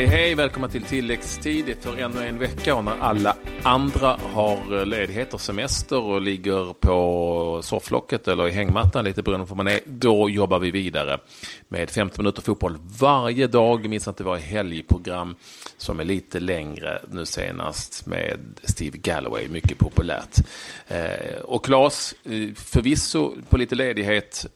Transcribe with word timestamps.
Hej 0.00 0.08
hej, 0.08 0.34
välkomna 0.34 0.68
till 0.68 0.82
tilläggstid 0.82 1.76
för 1.80 1.96
ännu 1.96 2.26
en 2.26 2.38
vecka 2.38 2.74
och 2.74 2.84
när 2.84 2.98
alla 3.00 3.36
andra 3.62 4.16
har 4.32 4.78
eh, 4.78 4.86
ledighet 4.86 5.34
och 5.34 5.40
semester 5.40 6.00
och 6.00 6.20
ligger 6.20 6.72
på 6.72 7.60
sofflocket 7.62 8.28
eller 8.28 8.48
i 8.48 8.50
hängmattan 8.50 9.04
lite 9.04 9.22
beroende 9.22 9.46
på 9.46 9.54
var 9.54 9.64
man 9.64 9.72
är. 9.72 9.80
Då 9.86 10.30
jobbar 10.30 10.58
vi 10.58 10.70
vidare 10.70 11.18
med 11.68 11.90
15 11.90 12.22
minuter 12.22 12.42
fotboll 12.42 12.78
varje 13.00 13.46
dag. 13.46 13.88
Minns 13.88 14.08
att 14.08 14.16
det 14.16 14.24
var 14.24 14.36
helgprogram 14.36 15.36
som 15.76 16.00
är 16.00 16.04
lite 16.04 16.40
längre 16.40 17.02
nu 17.10 17.26
senast 17.26 18.06
med 18.06 18.38
Steve 18.62 18.98
Galloway, 18.98 19.48
mycket 19.48 19.78
populärt. 19.78 20.36
Eh, 20.88 21.40
och 21.44 21.64
Claes, 21.64 22.14
eh, 22.24 22.54
förvisso 22.54 23.34
på 23.48 23.56
lite 23.56 23.74
ledighet 23.74 24.46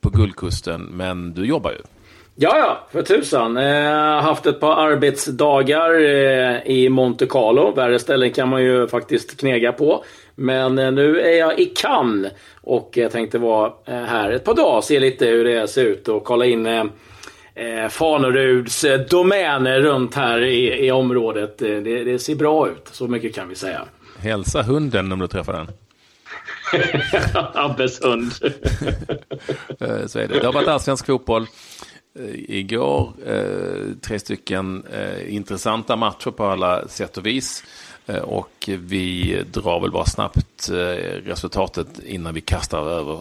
på 0.00 0.10
Guldkusten, 0.10 0.82
men 0.82 1.34
du 1.34 1.46
jobbar 1.46 1.70
ju. 1.70 1.95
Ja, 2.38 2.58
ja, 2.58 2.86
för 2.92 3.02
tusan. 3.02 3.56
Jag 3.56 3.86
eh, 3.86 3.92
har 3.92 4.20
haft 4.20 4.46
ett 4.46 4.60
par 4.60 4.76
arbetsdagar 4.76 5.94
eh, 5.94 6.66
i 6.66 6.88
Monte 6.88 7.26
Carlo. 7.26 7.74
Värre 7.74 7.98
ställen 7.98 8.32
kan 8.32 8.48
man 8.48 8.62
ju 8.62 8.88
faktiskt 8.88 9.40
knega 9.40 9.72
på. 9.72 10.04
Men 10.34 10.78
eh, 10.78 10.90
nu 10.90 11.20
är 11.20 11.38
jag 11.38 11.58
i 11.58 11.64
Cannes 11.64 12.32
och 12.60 12.90
jag 12.94 13.12
tänkte 13.12 13.38
vara 13.38 13.72
här 13.86 14.30
ett 14.30 14.44
par 14.44 14.54
dagar, 14.54 14.80
se 14.80 15.00
lite 15.00 15.26
hur 15.26 15.44
det 15.44 15.68
ser 15.68 15.84
ut 15.84 16.08
och 16.08 16.24
kolla 16.24 16.46
in 16.46 16.66
eh, 16.66 16.84
Faneruds 17.90 18.84
domäner 19.10 19.80
runt 19.80 20.14
här 20.14 20.40
i, 20.44 20.86
i 20.86 20.90
området. 20.90 21.58
Det, 21.58 21.80
det, 21.80 22.18
ser 22.18 22.34
bra 22.34 22.68
ut, 22.68 22.88
så 22.92 23.08
mycket 23.08 23.34
kan 23.34 23.48
vi 23.48 23.54
säga. 23.54 23.80
Hälsa 24.18 24.62
hunden 24.62 25.12
om 25.12 25.18
du 25.18 25.26
träffar 25.26 25.52
den. 25.52 25.68
Abbes 27.54 28.04
hund. 28.04 28.32
så 30.06 30.18
är 30.18 30.28
det. 30.28 30.38
Det 30.40 30.46
har 30.46 30.52
varit 30.52 30.68
allsvensk 30.68 31.06
fotboll. 31.06 31.46
Eh, 32.18 32.56
igår. 32.56 33.12
Eh, 33.26 33.96
tre 34.00 34.18
stycken 34.18 34.84
eh, 34.92 35.34
intressanta 35.34 35.96
matcher 35.96 36.30
på 36.30 36.44
alla 36.44 36.88
sätt 36.88 37.16
och 37.16 37.26
vis. 37.26 37.64
Och 38.22 38.68
vi 38.78 39.42
drar 39.52 39.80
väl 39.80 39.90
bara 39.90 40.04
snabbt 40.04 40.70
resultatet 41.24 41.98
innan 42.04 42.34
vi 42.34 42.40
kastar 42.40 42.88
över, 42.88 43.18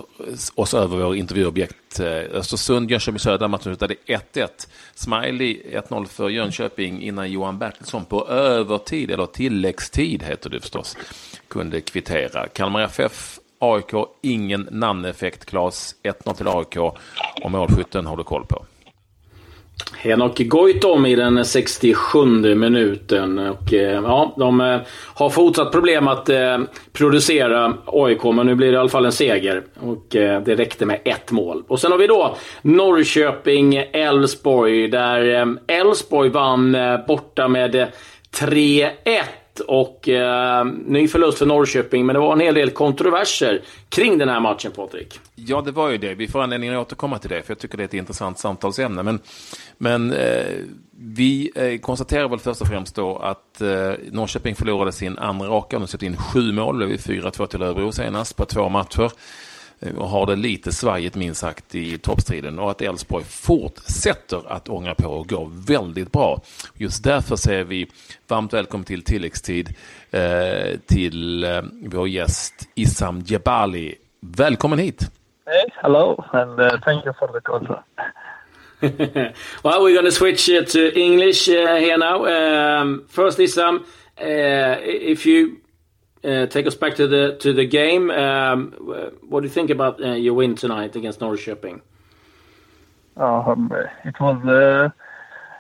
oss 0.56 0.74
över 0.74 0.98
vår 0.98 1.16
intervjuobjekt. 1.16 2.00
Östersund, 2.32 2.92
Jönköping 2.92 3.20
Södra, 3.20 3.48
matchen 3.48 3.64
slutade 3.64 3.96
1-1. 4.06 4.48
Smiley 4.96 5.62
1-0 5.72 6.06
för 6.06 6.30
Jönköping 6.30 7.02
innan 7.02 7.32
Johan 7.32 7.60
Bertilsson 7.60 8.06
på 8.06 8.28
övertid, 8.28 9.12
eller 9.12 9.26
tilläggstid 9.26 10.24
heter 10.24 10.50
det 10.50 10.60
förstås, 10.60 10.98
kunde 11.48 11.82
kvittera. 11.82 12.48
Kalmar 12.48 12.82
FF 12.82 13.40
AIK, 13.60 13.94
ingen 14.22 14.68
namneffekt, 14.72 15.46
Klas 15.46 15.96
1-0 16.04 16.34
till 16.34 16.48
AIK 16.48 16.78
och 17.44 17.52
målskytten 17.52 18.06
har 18.06 18.18
du 18.18 18.24
koll 18.24 18.46
på. 18.46 18.66
Henok 19.98 20.38
Goitom 20.38 21.06
i 21.06 21.16
den 21.16 21.46
67 21.46 22.56
minuten. 22.56 23.40
Och, 23.40 23.74
eh, 23.74 24.02
ja, 24.04 24.34
de 24.38 24.62
eh, 24.62 24.80
har 25.14 25.30
fortsatt 25.30 25.72
problem 25.72 26.08
att 26.08 26.30
eh, 26.30 26.58
producera 26.94 27.74
AIK, 27.86 28.24
men 28.24 28.46
nu 28.46 28.56
blir 28.56 28.68
det 28.68 28.74
i 28.74 28.78
alla 28.78 28.90
fall 28.90 29.06
en 29.06 29.12
seger. 29.12 29.64
Och 29.80 30.06
det 30.10 30.56
räckte 30.56 30.86
med 30.86 31.00
ett 31.06 31.32
mål. 31.32 31.64
Och 31.68 31.80
sen 31.80 31.92
har 31.92 32.00
vi 32.00 32.08
då 32.08 32.36
Norrköping-Elfsborg, 32.62 34.88
där 34.88 35.56
Elfsborg 35.68 36.30
vann 36.30 36.78
borta 37.08 37.48
med 37.48 37.88
3-1 38.40 38.96
och 39.60 40.10
eh, 40.10 40.66
ny 40.66 41.08
förlust 41.08 41.38
för 41.38 41.46
Norrköping. 41.46 42.06
Men 42.06 42.14
det 42.14 42.20
var 42.20 42.34
en 42.34 42.40
hel 42.40 42.56
del 42.56 42.70
kontroverser 42.70 43.62
kring 43.90 44.18
den 44.18 44.30
här 44.30 44.40
matchen, 44.40 44.72
Patrik. 44.72 45.20
Ja, 45.36 45.62
det 45.62 45.72
var 45.72 45.90
ju 45.90 45.98
det. 45.98 46.16
Vi 46.16 46.28
får 46.28 46.44
anledning 46.44 46.70
att 46.70 46.88
återkomma 46.88 47.20
till 47.20 47.30
det, 47.30 47.44
för 47.44 47.52
jag 47.52 47.60
tycker 47.60 47.78
det 47.78 47.84
är 47.84 47.86
ett 47.86 47.94
intressant 47.94 48.40
samtalsämne. 48.40 49.04
Men, 49.04 49.20
men 49.78 50.14
eh, 50.14 50.46
vi 50.98 51.52
eh, 51.56 51.80
konstaterar 51.80 52.28
väl 52.28 52.40
först 52.40 52.62
och 52.62 52.68
främst 52.68 52.96
då 52.96 53.18
att 53.18 53.62
eh, 53.62 53.92
Norrköping 54.12 54.56
förlorade 54.56 54.92
sin 54.92 55.18
andra 55.18 55.48
raka. 55.48 55.80
De 55.80 55.88
släppte 55.88 56.06
in 56.06 56.18
sju 56.18 56.52
mål. 56.52 56.80
Det 56.80 56.86
var 56.86 56.94
4-2 56.94 57.48
till 57.48 57.62
Örebro 57.62 57.92
senast 57.92 58.38
på 58.38 58.46
två 58.46 58.70
matcher. 58.70 59.12
Eh, 59.80 59.96
och 59.96 60.10
har 60.10 60.26
det 60.26 60.36
lite 60.36 60.72
svajigt 60.72 61.16
minst 61.16 61.42
sagt 61.42 61.76
i 61.76 61.98
toppstriden 61.98 62.60
och 62.60 62.72
att 62.72 62.82
Elfsborg 62.82 63.24
fortsätter 63.24 64.52
att 64.52 64.70
ångra 64.70 64.96
på 64.96 65.08
och 65.08 65.30
går 65.30 65.52
väldigt 65.68 66.12
bra. 66.12 66.42
Just 66.74 67.04
därför 67.04 67.36
säger 67.36 67.64
vi 67.64 67.88
varmt 68.28 68.54
välkommen 68.54 68.86
till 68.86 69.04
tilläggstid 69.04 69.74
eh, 70.12 70.80
till 70.86 71.44
eh, 71.44 71.62
vår 71.82 72.08
gäst 72.08 72.70
Issam 72.76 73.20
Jebali. 73.20 73.96
Välkommen 74.20 74.80
hit! 74.80 75.12
Hey, 75.46 75.70
hello 75.76 76.24
and 76.32 76.60
uh, 76.60 76.70
thank 76.84 77.06
you 77.06 77.14
for 77.20 77.28
the 77.28 77.42
call. 77.42 77.84
well, 79.64 79.84
we're 79.84 79.94
going 79.94 80.06
to 80.06 80.12
switch 80.12 80.50
uh, 80.50 80.64
to 80.64 81.00
English 81.00 81.48
uh, 81.48 81.76
here 81.76 81.98
now. 81.98 82.26
Um, 82.26 83.06
first, 83.08 83.38
Issam, 83.38 83.82
uh, 84.20 84.78
if 84.82 85.26
you 85.26 85.58
uh, 86.26 86.48
take 86.48 86.66
us 86.66 86.76
back 86.76 86.96
to 86.96 87.08
the 87.08 87.38
to 87.40 87.54
the 87.54 87.66
game. 87.66 88.10
Um, 88.10 88.72
what 89.28 89.42
do 89.42 89.48
you 89.48 89.54
think 89.54 89.70
about 89.70 90.02
uh, 90.04 90.14
your 90.14 90.34
win 90.34 90.56
tonight 90.56 90.96
against 90.96 91.20
Norrköping? 91.20 91.82
Um, 93.18 93.72
it 94.04 94.20
was 94.20 94.46
uh, 94.46 94.90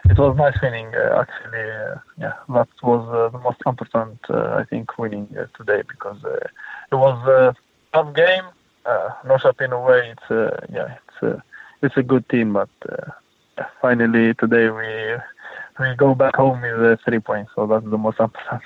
it 0.10 0.18
was 0.18 0.36
nice 0.38 0.58
winning. 0.62 0.88
Uh, 0.94 1.24
actually, 1.24 1.72
uh, 1.72 1.96
yeah, 2.18 2.34
that 2.50 2.68
was 2.84 3.08
uh, 3.10 3.30
the 3.30 3.40
most 3.44 3.62
important. 3.66 4.20
I 4.30 4.64
think 4.70 4.98
winning 4.98 5.28
today 5.58 5.84
because 5.88 6.18
it 6.92 6.96
was 6.96 7.28
a 7.28 7.56
tough 7.94 8.14
game. 8.16 8.46
Norrköping 8.86 9.72
away, 9.72 10.14
it's 10.14 10.70
yeah, 10.74 10.98
it's 11.22 11.42
it's 11.82 11.98
a 11.98 12.04
good 12.04 12.28
team, 12.30 12.54
but 12.54 12.70
finally 13.82 14.34
today 14.36 14.70
we 14.70 15.18
we 15.80 15.96
go 15.96 16.16
back 16.16 16.36
home 16.36 16.62
with 16.62 17.00
three 17.06 17.20
points, 17.20 17.52
so 17.56 17.66
that's 17.68 17.86
the 17.86 17.98
most 17.98 18.20
important. 18.20 18.62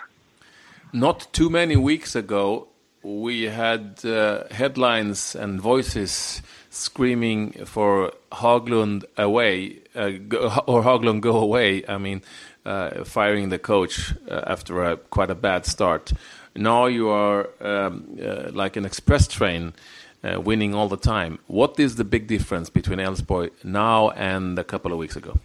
Not 0.91 1.27
too 1.33 1.51
many 1.51 1.75
weeks 1.75 2.16
ago, 2.16 2.67
we 3.03 3.44
had 3.44 4.03
uh, 4.03 4.45
headlines 4.50 5.35
and 5.35 5.61
voices 5.61 6.41
screaming 6.72 7.51
for 7.66 8.11
Haglund 8.31 9.03
away, 9.16 9.79
uh, 9.95 10.05
or 10.67 10.81
Haglund 10.81 11.22
go 11.22 11.38
away. 11.38 11.85
I 11.88 11.99
mean, 11.99 12.23
uh, 12.66 13.03
firing 13.03 13.49
the 13.49 13.59
coach 13.59 14.16
uh, 14.29 14.41
after 14.47 14.83
a, 14.83 14.97
quite 14.97 15.29
a 15.29 15.35
bad 15.35 15.67
start. 15.67 16.11
Now 16.55 16.88
you 16.88 17.09
are 17.09 17.49
um, 17.61 18.17
uh, 18.22 18.49
like 18.51 18.75
an 18.75 18.85
express 18.85 19.28
train. 19.28 19.73
Uh, 20.22 20.38
winning 20.38 20.75
all 20.75 20.89
the 20.89 20.97
time. 20.97 21.39
What 21.47 21.79
is 21.79 21.95
the 21.95 22.03
big 22.03 22.28
difference 22.28 22.69
between 22.69 22.99
Elfsborg 22.99 23.51
now 23.63 24.09
and 24.09 24.59
a 24.59 24.66
couple 24.66 24.91
of 24.91 24.97
weeks 24.97 25.16
ago? 25.16 25.39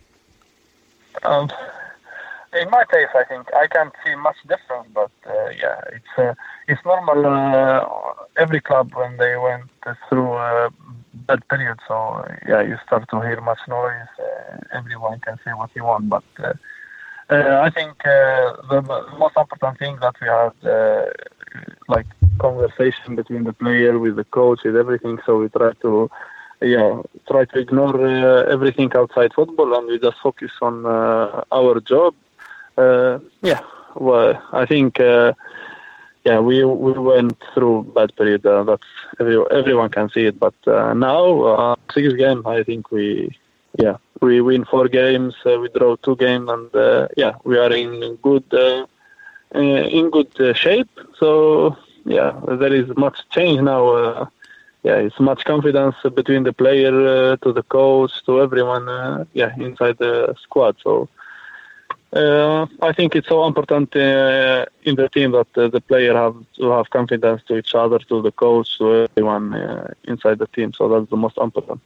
Um, 1.23 1.49
in 2.55 2.71
my 2.71 2.85
case, 2.85 3.09
I 3.15 3.25
think 3.25 3.49
I 3.55 3.67
can't 3.67 3.93
see 4.05 4.15
much 4.15 4.37
difference. 4.49 4.89
But 4.93 5.11
uh, 5.27 5.49
yeah, 5.51 5.81
it's 5.93 6.15
uh, 6.19 6.35
it's 6.69 6.81
normal. 6.85 7.27
Uh, 7.27 7.85
every 8.37 8.61
club 8.61 8.93
when 8.95 9.17
they 9.17 9.37
went 9.37 9.71
through 10.09 10.33
a 10.33 10.71
bad 11.27 11.47
period, 11.49 11.79
so 11.89 12.25
yeah, 12.47 12.63
you 12.63 12.77
start 12.87 13.09
to 13.11 13.21
hear 13.21 13.41
much 13.41 13.61
noise. 13.69 14.13
Uh, 14.19 14.57
everyone 14.73 15.21
can 15.21 15.39
say 15.45 15.53
what 15.53 15.71
he 15.75 15.81
wants, 15.81 16.09
but. 16.09 16.25
Uh, 16.39 16.53
uh, 17.31 17.63
I 17.65 17.71
think 17.71 17.95
the 18.03 18.83
most 19.19 19.35
important 19.35 19.79
thing 19.79 19.97
that 20.03 20.15
we 20.21 20.29
had, 20.29 20.53
like 21.89 22.07
conversation 22.39 23.17
between 23.17 23.45
the 23.45 23.55
player 23.55 23.99
with 23.99 24.17
the 24.17 24.25
coach, 24.25 24.61
with 24.63 24.77
everything. 24.77 25.19
So 25.25 25.39
we 25.39 25.49
try 25.49 25.73
to 25.81 26.11
yeah, 26.61 27.03
try 27.29 27.45
to 27.45 27.59
ignore 27.59 27.97
uh, 28.07 28.45
everything 28.45 28.91
outside 28.95 29.33
football 29.35 29.75
and 29.77 29.87
we 29.89 29.99
just 29.99 30.19
focus 30.23 30.51
on 30.63 30.87
uh, 30.87 31.45
our 31.53 31.81
job 31.81 32.15
uh, 32.15 32.24
yeah, 33.43 33.61
well, 33.95 34.43
I 34.53 34.67
think 34.67 35.01
uh, 35.01 35.33
yeah, 36.25 36.41
we 36.41 36.65
we 36.65 36.93
went 36.93 37.37
through 37.53 37.93
bad 37.95 38.15
period. 38.17 38.45
Uh, 38.47 38.65
that's 38.65 38.87
every, 39.21 39.39
everyone 39.51 39.91
can 39.91 40.09
see 40.11 40.27
it. 40.27 40.39
But 40.39 40.55
uh, 40.67 40.95
now 40.95 41.43
uh, 41.43 41.77
six 41.93 42.15
game, 42.15 42.47
I 42.47 42.63
think 42.63 42.91
we 42.91 43.37
yeah 43.79 43.97
we 44.21 44.41
win 44.41 44.65
four 44.65 44.89
games, 44.89 45.35
uh, 45.45 45.59
we 45.59 45.69
draw 45.69 45.97
two 45.97 46.17
games, 46.17 46.49
and 46.49 46.75
uh, 46.75 47.09
yeah, 47.17 47.35
we 47.45 47.59
are 47.59 47.73
in 47.73 48.17
good 48.23 48.45
uh, 48.53 48.87
uh, 49.55 49.59
in 49.61 50.11
good 50.11 50.41
uh, 50.41 50.55
shape. 50.55 50.91
So 51.19 51.77
yeah, 52.05 52.33
there 52.49 52.75
is 52.75 52.89
much 52.97 53.19
change 53.31 53.61
now. 53.61 53.89
Uh, 53.89 54.27
yeah, 54.83 54.97
it's 54.97 55.19
much 55.19 55.45
confidence 55.45 55.97
between 56.15 56.43
the 56.43 56.53
player 56.53 57.33
uh, 57.33 57.37
to 57.37 57.53
the 57.53 57.63
coach 57.63 58.13
to 58.27 58.41
everyone. 58.41 58.89
Uh, 58.89 59.25
yeah, 59.33 59.53
inside 59.57 59.99
the 59.99 60.35
squad. 60.43 60.77
So 60.83 61.09
uh, 62.15 62.67
I 62.81 62.93
think 62.93 63.17
it's 63.17 63.29
so 63.29 63.45
important 63.45 63.95
uh, 63.97 64.67
in 64.85 64.95
the 64.95 65.09
team 65.09 65.33
that 65.33 65.49
uh, 65.57 65.69
the 65.69 65.81
player 65.81 66.15
have 66.15 66.37
to 66.57 66.71
have 66.71 66.89
confidence 66.91 67.43
to 67.49 67.57
each 67.57 67.75
other, 67.75 67.99
to 67.99 68.23
the 68.23 68.31
coach, 68.31 68.79
to 68.79 69.09
everyone 69.11 69.55
uh, 69.55 69.93
inside 70.05 70.39
the 70.39 70.47
team. 70.47 70.73
So 70.73 70.89
that's 70.89 71.11
the 71.11 71.17
most 71.17 71.37
important. 71.39 71.81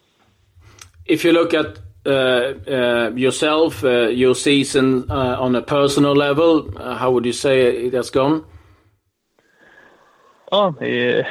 If 1.07 1.25
you 1.25 1.33
look 1.33 1.55
at 1.55 1.79
uh, 2.05 2.11
uh, 2.11 3.11
yourself, 3.15 3.83
your 3.83 4.35
season 4.35 5.11
on 5.11 5.57
a 5.57 5.63
personal 5.63 6.15
level, 6.15 6.71
how 6.77 7.11
would 7.13 7.25
you 7.25 7.33
say 7.33 7.87
it 7.87 7.95
has 7.95 8.11
gone? 8.11 8.45
Oh, 10.53 10.75
yeah. 10.81 11.27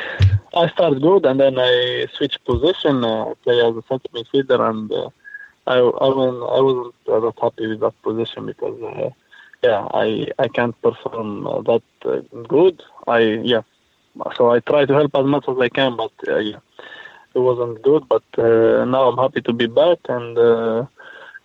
I 0.56 0.70
started 0.70 1.02
good 1.04 1.26
and 1.26 1.40
then 1.40 1.60
I 1.60 2.08
switched 2.14 2.44
position, 2.46 3.02
play 3.44 3.60
as 3.62 3.76
a 3.76 3.84
center 3.88 4.10
midfielder 4.14 4.60
and 4.70 4.92
I 5.68 5.78
I 5.80 6.10
wasn't 6.18 6.44
I 6.58 6.60
wasn't 6.68 7.40
happy 7.42 7.68
with 7.68 7.81
that 7.81 7.96
position 8.04 8.46
because 8.48 8.78
uh, 8.84 9.10
yeah 9.64 9.88
I 9.94 10.28
I 10.40 10.48
can't 10.48 10.80
perform 10.81 11.48
uh, 11.48 11.62
that 11.69 11.84
uh, 12.06 12.22
good. 12.48 12.81
I 13.08 13.19
yeah, 13.54 13.64
so 14.38 14.52
I 14.52 14.60
try 14.62 14.86
to 14.86 14.94
help 14.94 15.12
as 15.16 15.25
much 15.25 15.46
as 15.50 15.58
I 15.60 15.69
can, 15.69 15.98
but 15.98 16.14
uh, 16.28 16.38
yeah, 16.38 16.60
it 17.36 17.40
wasn't 17.40 17.81
good. 17.84 18.04
But 18.10 18.24
uh, 18.38 18.86
now 18.86 19.04
I'm 19.10 19.18
happy 19.18 19.42
to 19.42 19.54
be 19.54 19.68
back 19.68 20.00
and. 20.10 20.38
Uh, 20.38 20.86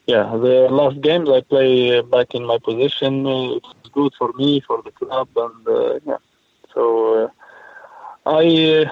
yeah, 0.07 0.25
the 0.37 0.69
last 0.71 1.01
games 1.01 1.29
I 1.31 1.43
play 1.43 2.01
back 2.03 2.35
in 2.35 2.45
my 2.45 2.59
position. 2.59 3.27
Uh, 3.27 3.55
it's 3.57 3.89
good 3.93 4.13
for 4.19 4.33
me, 4.35 4.61
for 4.67 4.83
the 4.83 4.91
club, 4.91 5.29
and 5.37 6.03
yeah. 6.07 6.17
So 6.75 7.31
I, 8.27 8.87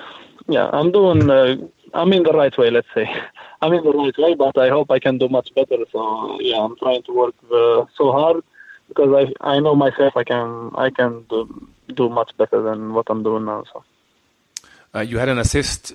yeah, 0.49 0.71
I'm 0.73 0.93
doing. 0.93 1.71
Uh, 1.93 2.01
I'm 2.01 2.13
in 2.13 2.23
the 2.23 2.33
right 2.33 2.57
way. 2.57 2.71
Let's 2.71 2.89
say, 2.95 3.09
I'm 3.63 3.73
in 3.73 3.85
the 3.85 3.93
right 3.93 4.19
way, 4.19 4.35
but 4.35 4.57
I 4.59 4.69
hope 4.69 4.91
I 4.91 4.99
can 4.99 5.19
do 5.19 5.29
much 5.29 5.55
better. 5.55 5.79
So 5.93 6.39
yeah, 6.41 6.59
I'm 6.59 6.77
trying 6.77 7.03
to 7.05 7.13
work 7.13 7.35
uh, 7.53 7.85
so 7.97 8.13
hard 8.13 8.43
because 8.89 9.11
I 9.43 9.55
I 9.55 9.61
know 9.61 9.75
myself. 9.75 10.17
I 10.17 10.25
can 10.25 10.71
I 10.75 10.91
can 10.91 11.25
do, 11.29 11.69
do 11.95 12.09
much 12.09 12.37
better 12.37 12.63
than 12.63 12.95
what 12.95 13.07
I'm 13.11 13.23
doing 13.23 13.45
now. 13.45 13.65
So. 13.73 15.03
you 15.03 15.19
had 15.19 15.29
an 15.29 15.39
assist 15.39 15.95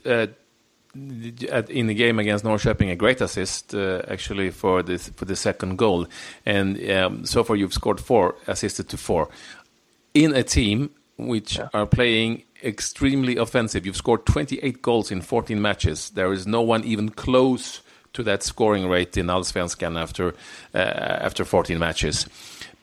in 0.96 1.88
the 1.88 1.94
game 1.94 2.20
against 2.20 2.46
Norrköping, 2.46 2.92
a 2.92 2.96
great 2.96 3.22
assist 3.22 3.76
uh, 3.76 4.02
actually 4.08 4.50
for 4.52 4.82
this 4.82 5.10
for 5.10 5.26
the 5.26 5.36
second 5.36 5.78
goal, 5.78 6.08
and 6.46 6.90
um, 6.92 7.26
so 7.26 7.44
far 7.44 7.56
you've 7.56 7.74
scored 7.74 8.00
four, 8.00 8.36
assisted 8.48 8.88
to 8.90 8.98
four, 8.98 9.30
in 10.14 10.34
a 10.34 10.44
team 10.44 10.90
which 11.18 11.58
yeah. 11.58 11.70
are 11.74 11.86
playing 11.86 12.44
extremely 12.66 13.38
offensive. 13.38 13.86
You've 13.86 13.96
scored 13.96 14.26
28 14.26 14.82
goals 14.82 15.12
in 15.12 15.22
14 15.22 15.62
matches. 15.62 16.10
There 16.10 16.34
is 16.34 16.48
no 16.48 16.62
one 16.62 16.84
even 16.84 17.10
close 17.10 17.82
to 18.14 18.24
that 18.24 18.44
scoring 18.44 18.88
rate 18.88 19.18
in 19.18 19.28
Allsvenskan 19.28 20.02
after 20.02 20.34
uh, 20.74 20.78
after 20.78 21.44
14 21.46 21.78
matches 21.78 22.26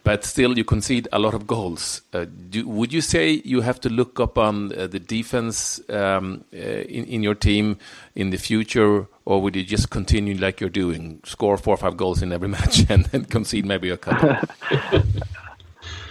but 0.05 0.25
still 0.25 0.57
you 0.57 0.65
concede 0.65 1.09
a 1.13 1.19
lot 1.19 1.35
of 1.35 1.47
goals. 1.47 2.03
Uh, 2.13 2.27
do, 2.51 2.67
would 2.67 2.93
you 2.93 3.01
say 3.01 3.41
you 3.45 3.61
have 3.61 3.81
to 3.81 3.89
look 3.89 4.19
up 4.19 4.37
on 4.37 4.77
uh, 4.77 4.87
the 4.87 4.99
defense 4.99 5.81
um, 5.91 6.45
uh, 6.53 6.57
in, 6.57 7.05
in, 7.05 7.23
your 7.23 7.35
team 7.35 7.79
in 8.15 8.31
the 8.31 8.37
future, 8.37 9.07
or 9.25 9.41
would 9.41 9.55
you 9.55 9.63
just 9.63 9.91
continue 9.91 10.37
like 10.37 10.61
you're 10.61 10.71
doing, 10.71 11.21
score 11.25 11.57
four 11.57 11.75
or 11.75 11.79
five 11.79 11.97
goals 11.97 12.23
in 12.23 12.33
every 12.33 12.49
match 12.59 12.91
and 12.91 13.07
then 13.07 13.25
concede 13.25 13.65
maybe 13.65 13.91
a 13.91 13.97
couple? 13.97 14.37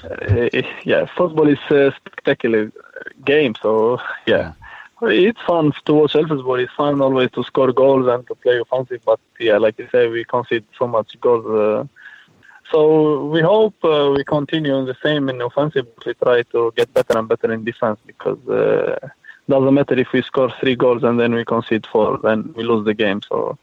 Uh, 0.04 0.50
yeah, 0.84 1.06
football 1.16 1.48
is 1.48 1.60
a 1.70 1.92
spectacular 1.96 2.72
game, 3.26 3.56
so 3.62 4.00
yeah. 4.26 4.54
It's 5.04 5.42
fun 5.48 5.72
to 5.86 5.94
watch 5.96 6.14
Elfsborg. 6.14 6.62
It's 6.62 6.74
fun 6.74 7.02
always 7.02 7.32
to 7.32 7.44
score 7.44 7.72
goals 7.72 8.08
and 8.08 8.26
to 8.28 8.36
play 8.36 8.60
offensive, 8.60 9.02
but 9.04 9.20
yeah, 9.40 9.58
like 9.58 9.80
you 9.80 9.90
say, 9.92 10.08
we 10.08 10.24
concede 10.26 10.64
so 10.78 10.86
much 10.86 11.20
goals 11.20 11.46
uh, 11.48 11.88
so 12.72 13.26
we 13.26 13.42
hope 13.42 13.76
uh, 13.84 14.14
we 14.16 14.24
continue 14.24 14.78
in 14.78 14.86
the 14.86 14.96
same 15.04 15.28
in 15.28 15.42
offensive. 15.42 15.88
We 16.06 16.14
try 16.14 16.44
to 16.44 16.72
get 16.76 16.94
better 16.94 17.18
and 17.18 17.28
better 17.28 17.52
in 17.52 17.66
defense 17.66 18.00
because 18.08 18.40
uh, 18.48 19.10
doesn't 19.50 19.74
matter 19.74 20.00
if 20.00 20.14
we 20.14 20.22
score 20.22 20.54
three 20.60 20.78
goals 20.78 21.04
and 21.04 21.20
then 21.20 21.34
we 21.34 21.44
concede 21.44 21.86
four, 21.86 22.18
then 22.24 22.54
we 22.56 22.64
lose 22.64 22.86
the 22.86 22.94
game. 22.94 23.22
So, 23.28 23.58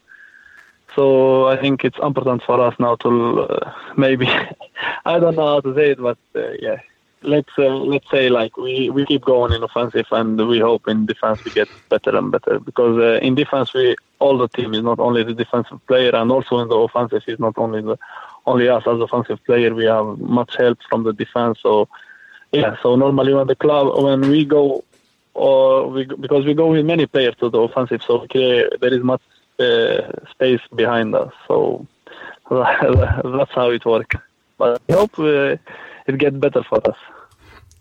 so 0.95 1.47
I 1.47 1.57
think 1.57 1.87
it's 1.87 1.99
important 2.03 2.43
for 2.43 2.61
us 2.61 2.75
now 2.79 2.97
to 2.97 3.41
uh, 3.43 3.73
maybe 3.97 4.27
I 5.07 5.19
don't 5.19 5.37
know 5.37 5.47
how 5.47 5.61
to 5.61 5.75
say 5.75 5.93
it, 5.93 6.03
but 6.03 6.19
uh, 6.37 6.53
yeah, 6.61 6.81
let's 7.23 7.51
uh, 7.59 7.77
let's 7.77 8.09
say 8.11 8.29
like 8.29 8.57
we, 8.57 8.91
we 8.91 9.05
keep 9.07 9.25
going 9.25 9.53
in 9.53 9.63
offensive 9.63 10.07
and 10.13 10.49
we 10.49 10.59
hope 10.61 10.89
in 10.89 11.07
defense 11.07 11.45
we 11.45 11.51
get 11.51 11.69
better 11.89 12.17
and 12.17 12.31
better 12.31 12.59
because 12.61 12.99
uh, 12.99 13.19
in 13.25 13.35
defense 13.35 13.75
we 13.75 13.97
all 14.19 14.39
the 14.39 14.49
team 14.49 14.75
is 14.75 14.83
not 14.83 14.99
only 14.99 15.23
the 15.23 15.35
defensive 15.35 15.85
player 15.87 16.15
and 16.15 16.31
also 16.31 16.59
in 16.59 16.69
the 16.69 16.77
offensive 16.77 17.23
is 17.27 17.39
not 17.39 17.57
only 17.57 17.83
the 17.83 17.99
only 18.47 18.69
us 18.69 18.85
as 18.87 19.01
offensive 19.01 19.43
player. 19.45 19.75
We 19.75 19.85
have 19.85 20.19
much 20.19 20.57
help 20.57 20.79
from 20.89 21.05
the 21.05 21.13
defense. 21.13 21.59
So 21.63 21.89
yeah, 22.53 22.77
so 22.83 22.97
normally 22.97 23.35
when 23.35 23.47
the 23.47 23.57
club 23.57 24.03
when 24.03 24.21
we 24.23 24.45
go 24.45 24.85
or 25.35 25.89
we 25.89 26.05
because 26.05 26.45
we 26.45 26.55
go 26.55 26.69
with 26.69 26.85
many 26.85 27.07
players 27.07 27.35
to 27.41 27.51
the 27.51 27.61
offensive, 27.61 28.03
so 28.03 28.27
there 28.33 28.95
is 28.99 29.03
much 29.03 29.23
uh, 29.59 30.13
space 30.31 30.61
behind 30.75 31.15
us. 31.15 31.33
So 31.47 31.87
that's 32.51 33.53
how 33.53 33.71
it 33.71 33.85
works. 33.85 34.17
But 34.57 34.83
I 34.89 34.93
hope 34.93 35.19
uh, 35.19 35.57
it 36.09 36.19
gets 36.19 36.37
better 36.37 36.63
for 36.63 36.87
us. 36.89 36.97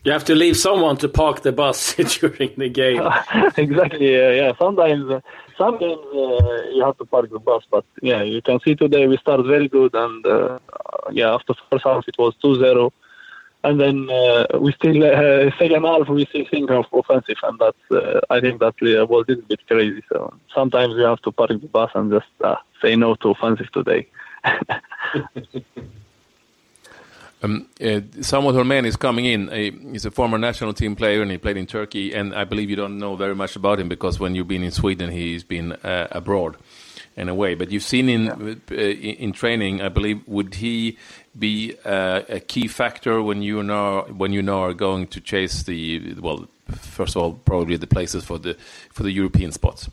You 0.04 0.14
have 0.14 0.24
to 0.26 0.36
leave 0.36 0.56
someone 0.56 0.96
to 0.98 1.10
park 1.10 1.42
the 1.42 1.52
bus 1.52 1.96
during 2.20 2.54
the 2.58 2.70
game. 2.70 3.02
exactly. 3.58 4.14
Yeah, 4.14 4.32
yeah. 4.32 4.52
Sometimes, 4.58 5.10
uh, 5.12 5.20
some 5.58 5.78
games 5.78 6.00
uh, 6.14 6.70
you 6.74 6.84
have 6.86 6.98
to 7.00 7.06
park 7.06 7.30
the 7.30 7.40
bus, 7.40 7.64
but 7.70 7.84
yeah, 8.02 8.22
you 8.22 8.42
can 8.42 8.60
see 8.62 8.76
today 8.76 9.08
we 9.08 9.18
started 9.18 9.46
very 9.48 9.68
good, 9.68 9.94
and 9.96 10.26
uh, 10.26 10.60
yeah, 11.12 11.34
after 11.34 11.54
first 11.70 11.84
half 11.84 12.08
it 12.08 12.16
was 12.18 12.36
2-0, 12.44 12.92
and 13.64 13.82
then 13.82 14.10
uh, 14.10 14.46
we 14.60 14.72
still 14.74 15.04
uh, 15.04 15.50
second 15.58 15.84
half 15.84 16.08
we 16.08 16.26
still 16.26 16.46
think 16.50 16.70
of 16.70 16.86
offensive, 16.94 17.38
and 17.44 17.60
that's 17.60 17.92
uh, 17.92 18.22
I 18.30 18.40
think 18.40 18.60
that 18.60 18.76
uh, 18.82 19.06
was 19.08 19.26
a 19.28 19.32
little 19.32 19.48
bit 19.50 19.66
crazy. 19.68 20.04
So 20.10 20.34
sometimes 20.54 20.96
we 20.96 21.02
have 21.02 21.22
to 21.24 21.32
park 21.32 21.50
the 21.50 21.68
bus 21.68 21.92
and 21.96 22.12
just 22.12 22.28
uh, 22.44 22.56
say 22.82 22.96
no 22.96 23.16
to 23.16 23.32
offensive 23.32 23.72
today. 23.74 24.08
Um, 27.44 27.68
uh, 27.80 28.02
Samuel 28.22 28.54
Holmen 28.54 28.86
is 28.86 28.96
coming 28.96 29.26
in. 29.26 29.92
he's 29.92 30.06
a 30.06 30.12
former 30.12 30.38
national 30.38 30.74
team 30.74 30.96
player 30.96 31.22
and 31.22 31.30
he 31.30 31.38
played 31.38 31.58
in 31.58 31.68
Turkey. 31.68 32.14
And 32.14 32.34
I 32.34 32.46
believe 32.46 32.70
you 32.70 32.76
don't 32.76 32.98
know 32.98 33.16
very 33.16 33.36
much 33.36 33.56
about 33.56 33.80
him 33.80 33.90
because 33.90 34.20
when 34.20 34.36
you've 34.36 34.48
been 34.48 34.64
in 34.64 34.72
Sweden, 34.72 35.12
he's 35.12 35.44
been 35.44 35.74
uh, 35.74 36.08
abroad 36.12 36.58
in 37.18 37.30
a 37.30 37.36
way. 37.36 37.56
But 37.56 37.72
you've 37.72 37.84
seen 37.84 38.08
in 38.08 38.26
yeah. 38.26 38.56
uh, 38.72 38.76
in 38.76 39.34
training, 39.34 39.82
I 39.82 39.90
believe. 39.90 40.26
Would 40.28 40.56
he 40.56 40.98
be 41.38 41.76
uh, 41.84 42.22
a 42.30 42.40
key 42.40 42.68
factor 42.68 43.22
when 43.22 43.42
you 43.42 43.62
know 43.64 44.06
when 44.16 44.32
you 44.32 44.42
know 44.42 44.64
are 44.64 44.74
going 44.74 45.08
to 45.08 45.20
chase 45.20 45.64
the 45.64 46.16
well? 46.20 46.48
First 46.68 47.16
of 47.16 47.22
all, 47.22 47.34
probably 47.34 47.78
the 47.78 47.88
places 47.88 48.24
for 48.24 48.38
the 48.38 48.56
for 48.92 49.04
the 49.04 49.12
European 49.12 49.52
spots. 49.52 49.90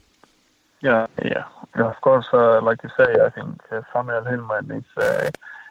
Yeah, 0.80 1.06
yeah, 1.24 1.44
of 1.76 1.98
course. 2.02 2.26
Uh, 2.32 2.60
like 2.60 2.82
you 2.82 2.90
say, 2.96 3.14
I 3.24 3.30
think 3.30 3.58
uh, 3.72 3.80
Samuel 3.92 4.24
Holmen 4.24 4.70
is 4.70 5.02
a, 5.02 5.30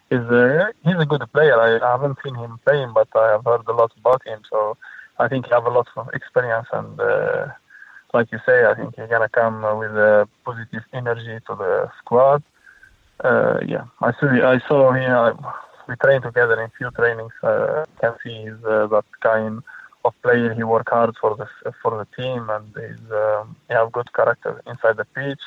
he's 0.09 0.72
a 1.03 1.05
good 1.05 1.25
player. 1.31 1.57
I, 1.59 1.69
I 1.85 1.91
haven't 1.91 2.17
seen 2.23 2.35
him 2.35 2.59
playing, 2.65 2.91
but 2.93 3.09
I 3.15 3.31
have 3.33 3.45
heard 3.45 3.67
a 3.67 3.73
lot 3.73 3.91
about 3.97 4.25
him. 4.25 4.39
So 4.49 4.77
I 5.19 5.27
think 5.27 5.45
he 5.45 5.51
have 5.53 5.65
a 5.65 5.75
lot 5.77 5.87
of 5.95 6.09
experience, 6.13 6.67
and 6.73 6.99
uh, 6.99 7.47
like 8.13 8.31
you 8.31 8.39
say, 8.45 8.65
I 8.65 8.73
think 8.75 8.95
he's 8.95 9.09
gonna 9.09 9.29
come 9.29 9.61
with 9.77 9.95
a 10.11 10.27
positive 10.45 10.83
energy 10.93 11.37
to 11.47 11.53
the 11.63 11.89
squad. 11.99 12.41
Uh, 13.23 13.59
yeah, 13.73 13.85
I 14.01 14.11
saw 14.19 14.27
I 14.55 14.59
saw 14.67 14.91
him. 14.93 15.37
we 15.87 15.95
trained 16.03 16.23
together 16.23 16.57
in 16.61 16.69
few 16.77 16.89
trainings. 16.91 17.35
Uh, 17.43 17.85
can 18.01 18.13
see 18.23 18.35
he's 18.43 18.61
uh, 18.65 18.87
that 18.87 19.05
kind 19.21 19.61
of 20.05 20.13
player. 20.23 20.53
He 20.53 20.63
work 20.63 20.89
hard 20.89 21.15
for 21.21 21.31
the 21.39 21.47
for 21.81 21.91
the 21.99 22.07
team, 22.21 22.49
and 22.55 22.65
he's 22.81 23.05
um, 23.11 23.55
he 23.67 23.73
have 23.73 23.91
good 23.91 24.11
character 24.13 24.61
inside 24.71 24.97
the 24.97 25.07
pitch. 25.17 25.43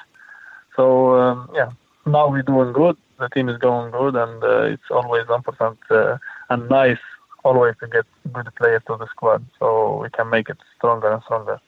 So 0.77 0.85
um, 1.21 1.51
yeah, 1.55 1.71
now 2.05 2.29
we're 2.29 2.43
doing 2.43 2.73
good 2.73 2.97
the 3.19 3.29
team 3.29 3.49
is 3.49 3.59
going 3.59 3.91
good, 3.91 4.15
and 4.17 4.43
uh, 4.43 4.63
it's 4.63 4.91
always 4.91 5.25
important 5.29 5.79
uh, 5.91 6.19
and 6.51 6.69
nice 6.69 6.99
always 7.45 7.75
to 7.81 7.87
get 7.87 8.05
good 8.33 8.49
players 8.57 8.83
to 8.87 8.97
the 8.97 9.07
squad, 9.07 9.45
so 9.59 10.01
we 10.03 10.11
can 10.11 10.29
make 10.31 10.49
it 10.49 10.59
stronger 10.77 11.13
and 11.13 11.23
stronger. 11.23 11.61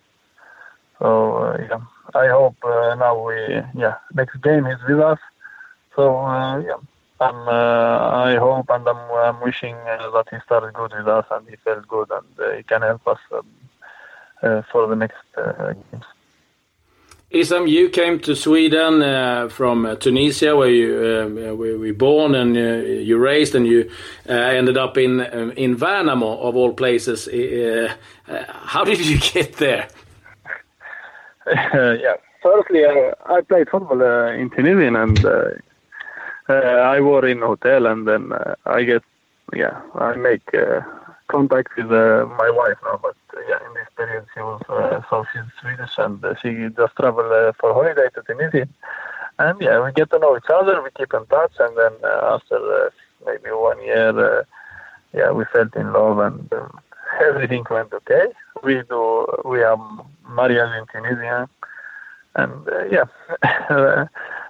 So 0.99 1.37
uh, 1.37 1.57
yeah, 1.69 1.81
I 2.15 2.29
hope 2.29 2.57
uh, 2.65 2.95
now 2.97 3.15
we 3.27 3.37
yeah 3.83 3.97
next 4.15 4.37
game 4.43 4.67
is 4.67 4.79
with 4.89 5.01
us. 5.01 5.19
So 5.95 6.19
uh, 6.19 6.59
yeah, 6.59 6.81
I'm 7.21 7.49
uh, 7.49 7.99
I 8.29 8.37
hope 8.37 8.69
and 8.71 8.87
I'm, 8.89 9.03
I'm 9.29 9.41
wishing 9.41 9.77
that 9.85 10.27
he 10.31 10.37
started 10.45 10.75
good 10.75 10.93
with 10.97 11.09
us 11.09 11.27
and 11.31 11.49
he 11.49 11.57
felt 11.57 11.87
good 11.89 12.11
and 12.11 12.57
he 12.57 12.63
can 12.65 12.83
help 12.83 13.07
us 13.07 13.21
um, 13.33 14.65
for 14.71 14.87
the 14.89 14.97
next 14.97 15.25
games. 15.37 16.05
Issam, 17.31 17.69
you 17.69 17.91
came 17.91 18.19
to 18.21 18.35
Sweden 18.35 19.03
uh, 19.03 19.49
from 19.51 19.85
uh, 19.85 19.97
Tunisia, 19.97 20.57
where 20.57 20.71
you 20.71 21.51
uh, 21.51 21.55
were 21.55 21.93
born 21.93 22.35
and 22.35 22.57
uh, 22.57 22.89
you 22.89 23.19
raised, 23.19 23.55
and 23.55 23.67
you 23.67 23.91
uh, 24.27 24.33
ended 24.33 24.79
up 24.79 24.97
in 24.97 25.21
um, 25.21 25.51
in 25.51 25.77
Värnamo 25.77 26.39
of 26.41 26.57
all 26.57 26.73
places. 26.73 27.29
Uh, 27.29 27.93
how 28.65 28.83
did 28.91 29.05
you 29.07 29.19
get 29.19 29.53
there? 29.59 29.89
yeah, 31.55 32.17
firstly, 32.43 32.87
I 32.87 33.43
played 33.47 33.69
football 33.69 34.01
in 34.31 34.49
Tunisia, 34.49 34.87
and 34.87 35.19
I 36.49 36.99
work 37.01 37.25
in 37.25 37.41
hotel, 37.41 37.87
and 37.89 38.09
then 38.09 38.33
I 38.65 38.85
get 38.85 39.03
yeah, 39.53 39.83
I 39.95 40.15
make 40.15 40.51
contact 41.29 41.77
with 41.77 41.91
my 41.91 42.51
wife 42.51 42.79
now, 42.85 42.99
but 43.03 43.17
yeah, 43.49 43.59
in 43.67 43.75
this 43.75 43.89
period 43.97 44.25
she 44.35 44.41
was 44.41 44.61
uh, 44.69 45.01
so 45.09 45.25
she's 45.33 45.43
Swedish 45.61 45.97
and 45.99 46.25
uh, 46.25 46.35
she 46.41 46.69
just 46.77 46.97
traveled 46.97 47.33
uh, 47.33 47.53
for 47.61 47.73
holiday 47.73 48.09
to 48.15 48.23
Tunisia. 48.23 48.69
And 49.39 49.61
yeah, 49.61 49.85
we 49.85 49.93
get 49.93 50.11
to 50.11 50.19
know 50.19 50.37
each 50.37 50.51
other, 50.53 50.83
we 50.83 50.91
keep 50.97 51.15
in 51.15 51.25
touch, 51.27 51.53
and 51.61 51.77
then 51.77 51.93
uh, 52.03 52.35
after 52.35 52.57
uh, 52.57 52.91
maybe 53.25 53.51
one 53.51 53.81
year, 53.83 54.41
uh, 54.41 54.45
yeah, 55.15 55.31
we 55.31 55.45
fell 55.53 55.69
in 55.77 55.93
love 55.93 56.19
and 56.19 56.53
um, 56.53 56.81
everything 57.23 57.65
went 57.71 57.93
okay. 57.93 58.27
We 58.65 58.83
do 58.89 59.27
we 59.45 59.61
have 59.61 59.81
marriage 60.29 60.71
in 60.79 60.87
Tunisia, 60.93 61.49
and 62.35 62.69
uh, 62.69 62.85
yeah, 62.91 63.05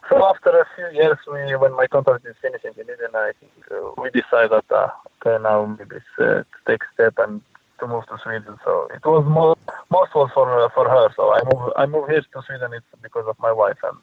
so 0.08 0.24
after 0.26 0.50
a 0.50 0.66
few 0.74 0.88
years, 1.00 1.18
we 1.30 1.56
when 1.56 1.74
my 1.74 1.86
contract 1.86 2.26
is 2.26 2.36
finishing 2.40 2.72
in 2.76 2.84
Eden, 2.84 3.14
I 3.14 3.32
think 3.38 3.52
uh, 3.70 4.00
we 4.00 4.10
decided 4.10 4.50
that 4.50 4.70
uh, 4.70 4.88
okay 5.20 5.42
now 5.42 5.66
maybe 5.66 5.96
it's 5.96 6.14
uh, 6.18 6.42
to 6.42 6.58
take 6.66 6.82
a 6.82 6.92
step 6.94 7.14
and 7.18 7.40
to 7.80 7.86
move 7.86 8.06
to 8.06 8.18
Sweden. 8.22 8.58
So 8.64 8.88
it 8.94 9.04
was 9.04 9.24
more 9.26 9.56
most 9.90 10.14
was 10.14 10.30
for 10.34 10.46
uh, 10.64 10.68
for 10.74 10.88
her. 10.88 11.08
So 11.16 11.34
I 11.34 11.40
move 11.52 11.72
I 11.76 11.86
move 11.86 12.08
here 12.08 12.22
to 12.22 12.42
Sweden. 12.46 12.72
It's 12.72 12.86
because 13.02 13.26
of 13.28 13.38
my 13.38 13.52
wife 13.52 13.78
and 13.82 13.96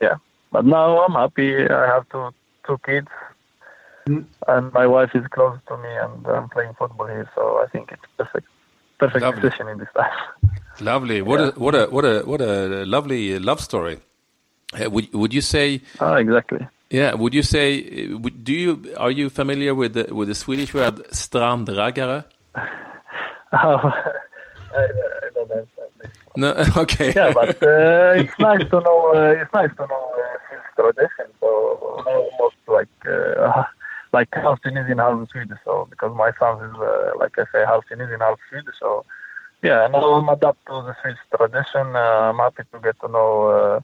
yeah. 0.00 0.16
But 0.52 0.64
now 0.64 1.04
I'm 1.04 1.12
happy. 1.12 1.68
I 1.68 1.86
have 1.86 2.08
two 2.08 2.30
two 2.66 2.78
kids, 2.84 3.08
mm. 4.08 4.24
and 4.46 4.72
my 4.72 4.86
wife 4.86 5.10
is 5.14 5.26
close 5.30 5.58
to 5.68 5.76
me, 5.76 5.92
and 6.04 6.26
I'm 6.26 6.48
playing 6.48 6.74
football 6.78 7.06
here. 7.06 7.28
So 7.34 7.62
I 7.64 7.66
think 7.72 7.92
it's 7.92 8.02
perfect 8.16 8.46
perfect 8.98 9.22
lovely. 9.22 9.42
decision 9.42 9.68
in 9.68 9.78
this 9.78 9.88
time. 9.96 10.10
Lovely. 10.80 11.22
What 11.22 11.40
yeah. 11.40 11.50
a 11.54 11.58
what 11.58 11.74
a 11.74 11.86
what 11.86 12.04
a 12.04 12.22
what 12.24 12.40
a 12.40 12.84
lovely 12.86 13.38
love 13.38 13.60
story. 13.60 13.98
Uh, 14.74 14.90
would 14.90 15.12
would 15.14 15.32
you 15.32 15.40
say? 15.40 15.80
Oh, 16.00 16.14
exactly. 16.14 16.66
Yeah. 16.90 17.14
Would 17.14 17.34
you 17.34 17.42
say? 17.42 18.06
Do 18.16 18.52
you 18.52 18.94
are 18.96 19.10
you 19.10 19.30
familiar 19.30 19.74
with 19.74 19.94
the 19.94 20.14
with 20.14 20.28
the 20.28 20.34
Swedish 20.34 20.74
word 20.74 20.96
strandraggare? 21.10 22.24
Oh, 23.50 23.56
I, 24.76 24.84
I 24.84 25.28
don't 25.34 25.50
understand 25.50 25.88
this. 26.02 26.10
No, 26.36 26.50
okay. 26.82 27.14
Yeah, 27.16 27.32
but 27.32 27.62
uh, 27.62 28.12
it's 28.20 28.38
nice 28.38 28.60
to 28.68 28.80
know. 28.80 29.12
Uh, 29.14 29.40
it's 29.40 29.52
nice 29.54 29.70
to 29.70 29.86
know 29.86 30.12
uh, 30.20 30.82
tradition. 30.82 31.32
So 31.40 31.46
almost 32.06 32.56
like 32.66 32.88
uh, 33.08 33.64
like 34.12 34.28
half 34.34 34.60
Tunisian, 34.60 34.98
half 34.98 35.28
Swedish. 35.30 35.58
So 35.64 35.86
because 35.88 36.14
my 36.14 36.30
son 36.38 36.62
is 36.62 36.76
uh, 36.76 37.12
like 37.18 37.38
I 37.38 37.44
say, 37.52 37.64
half 37.64 37.86
Tunisian, 37.88 38.20
half 38.20 38.38
Swedish. 38.50 38.74
So 38.78 39.04
yeah, 39.62 39.88
now 39.90 40.04
I'm 40.14 40.28
adapt 40.28 40.64
to 40.66 40.82
the 40.82 40.94
Swedish 41.00 41.18
tradition. 41.34 41.96
Uh, 41.96 42.28
I'm 42.30 42.36
happy 42.38 42.64
to 42.70 42.78
get 42.80 43.00
to 43.00 43.08
know 43.08 43.48
uh, 43.48 43.80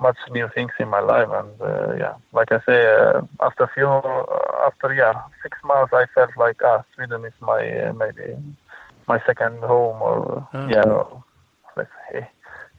much 0.00 0.16
new 0.30 0.48
things 0.54 0.72
in 0.78 0.88
my 0.88 1.00
life, 1.00 1.28
and 1.32 1.60
uh, 1.60 1.94
yeah, 1.94 2.14
like 2.32 2.50
I 2.52 2.60
say, 2.66 2.86
uh, 2.86 3.22
after 3.40 3.70
few, 3.74 3.86
uh, 3.86 4.24
after 4.66 4.92
yeah, 4.92 5.14
six 5.42 5.58
months, 5.64 5.92
I 5.92 6.06
felt 6.14 6.30
like 6.36 6.60
ah, 6.64 6.84
Sweden 6.94 7.24
is 7.24 7.32
my 7.40 7.62
uh, 7.84 7.92
maybe 7.92 8.36
my 9.06 9.20
second 9.26 9.58
home, 9.60 10.02
or 10.02 10.48
oh. 10.52 10.68
yeah, 10.68 11.04
let's 11.76 11.90
say 12.10 12.28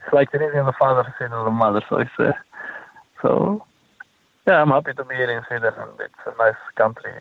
it's 0.03 0.13
like 0.13 0.31
Tunisian 0.31 0.65
the 0.65 0.73
father, 0.77 1.13
Sweden 1.17 1.43
the 1.43 1.51
mother. 1.51 1.81
So 1.89 1.97
it's 1.97 2.11
uh, 2.19 2.33
so 3.21 3.65
yeah, 4.47 4.61
I'm 4.61 4.69
happy 4.69 4.93
to 4.93 5.03
be 5.03 5.15
here 5.15 5.31
in 5.31 5.43
Sweden, 5.47 5.73
and 5.77 5.99
it's 5.99 6.13
a 6.25 6.37
nice 6.37 6.61
country. 6.75 7.13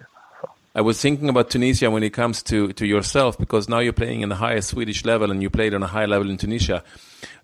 I 0.76 0.80
was 0.80 1.00
thinking 1.00 1.28
about 1.28 1.50
Tunisia 1.50 1.88
when 1.88 2.02
it 2.02 2.10
comes 2.10 2.42
to, 2.44 2.72
to 2.72 2.84
yourself, 2.84 3.38
because 3.38 3.68
now 3.68 3.78
you're 3.78 3.92
playing 3.92 4.22
in 4.22 4.28
the 4.28 4.34
highest 4.34 4.70
Swedish 4.70 5.04
level, 5.04 5.30
and 5.30 5.40
you 5.40 5.48
played 5.48 5.72
on 5.72 5.84
a 5.84 5.86
high 5.86 6.06
level 6.06 6.28
in 6.28 6.36
Tunisia. 6.36 6.82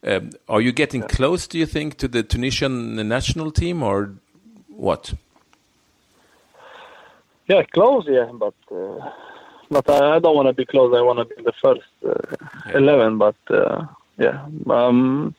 Um, 0.04 0.30
are 0.48 0.60
you 0.60 0.72
getting 0.72 1.02
close, 1.02 1.46
do 1.46 1.56
you 1.56 1.66
think, 1.66 1.96
to 1.98 2.08
the 2.08 2.24
Tunisian 2.24 2.96
national 3.08 3.52
team, 3.52 3.84
or 3.84 4.14
what? 4.68 5.14
Yeah, 7.46 7.62
close, 7.62 8.04
yeah, 8.08 8.30
but 8.32 8.54
uh, 8.72 9.10
but 9.70 9.88
I, 9.88 10.16
I 10.16 10.18
don't 10.18 10.34
want 10.34 10.48
to 10.48 10.52
be 10.52 10.64
close. 10.64 10.92
I 10.96 11.00
want 11.00 11.20
to 11.20 11.24
be 11.24 11.34
in 11.38 11.44
the 11.44 11.52
first 11.62 11.82
uh, 12.04 12.14
yeah. 12.66 12.78
eleven, 12.78 13.18
but 13.18 13.36
uh, 13.48 13.86
yeah, 14.18 14.44
um, 14.68 15.34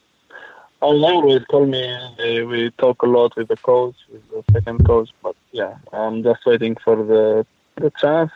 I'll 0.81 1.05
always 1.05 1.43
call 1.45 1.65
me. 1.65 1.93
Uh, 1.93 2.45
we 2.45 2.71
talk 2.77 3.01
a 3.01 3.05
lot 3.05 3.35
with 3.35 3.49
the 3.49 3.57
coach, 3.57 3.95
with 4.11 4.29
the 4.29 4.43
second 4.53 4.85
coach. 4.85 5.09
But 5.21 5.35
yeah, 5.51 5.75
I'm 5.91 6.23
just 6.23 6.45
waiting 6.45 6.77
for 6.83 6.95
the 6.95 7.45
the 7.81 7.91
chance, 7.91 8.31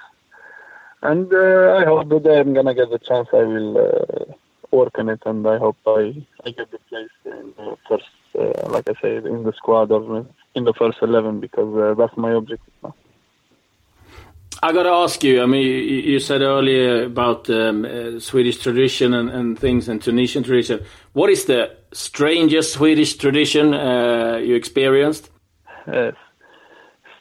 and 1.02 1.32
uh, 1.34 1.76
I 1.80 1.86
hope 1.86 2.10
the 2.10 2.20
day 2.20 2.40
I'm 2.40 2.54
gonna 2.54 2.74
get 2.74 2.90
the 2.90 3.00
chance, 3.00 3.28
I 3.34 3.44
will 3.44 3.78
uh, 3.78 4.34
work 4.72 4.98
on 4.98 5.10
it, 5.10 5.22
and 5.26 5.48
I 5.48 5.58
hope 5.58 5.78
I 5.88 6.26
I 6.46 6.52
get 6.52 6.72
the 6.72 6.80
place 6.90 7.16
in 7.26 7.54
the 7.58 7.78
first, 7.88 8.10
uh, 8.38 8.70
like 8.70 8.90
I 8.90 8.94
say, 9.02 9.18
in 9.18 9.44
the 9.44 9.54
squad 9.54 9.92
or 9.92 10.26
in 10.56 10.64
the 10.64 10.74
first 10.74 10.98
eleven 11.02 11.40
because 11.40 11.72
uh, 11.76 11.94
that's 11.96 12.18
my 12.18 12.32
objective 12.32 12.74
now. 12.84 12.96
I 14.64 14.72
got 14.72 14.84
to 14.84 14.90
ask 14.90 15.24
you. 15.24 15.44
I 15.44 15.46
mean, 15.46 15.64
you, 15.64 16.20
said 16.20 16.42
earlier 16.42 17.04
about 17.04 17.50
um, 17.50 17.86
uh, 17.86 18.20
Swedish 18.20 18.58
tradition 18.60 19.14
and, 19.14 19.30
and, 19.30 19.60
things 19.60 19.88
and 19.90 20.02
Tunisian 20.02 20.44
tradition. 20.44 20.84
What 21.14 21.30
is 21.30 21.46
the 21.46 21.76
strangest 21.92 22.74
Swedish 22.74 23.16
tradition 23.16 23.74
uh, 23.76 24.38
you 24.38 24.56
experienced? 24.56 25.30
Uh, 25.86 26.14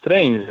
strange. 0.00 0.49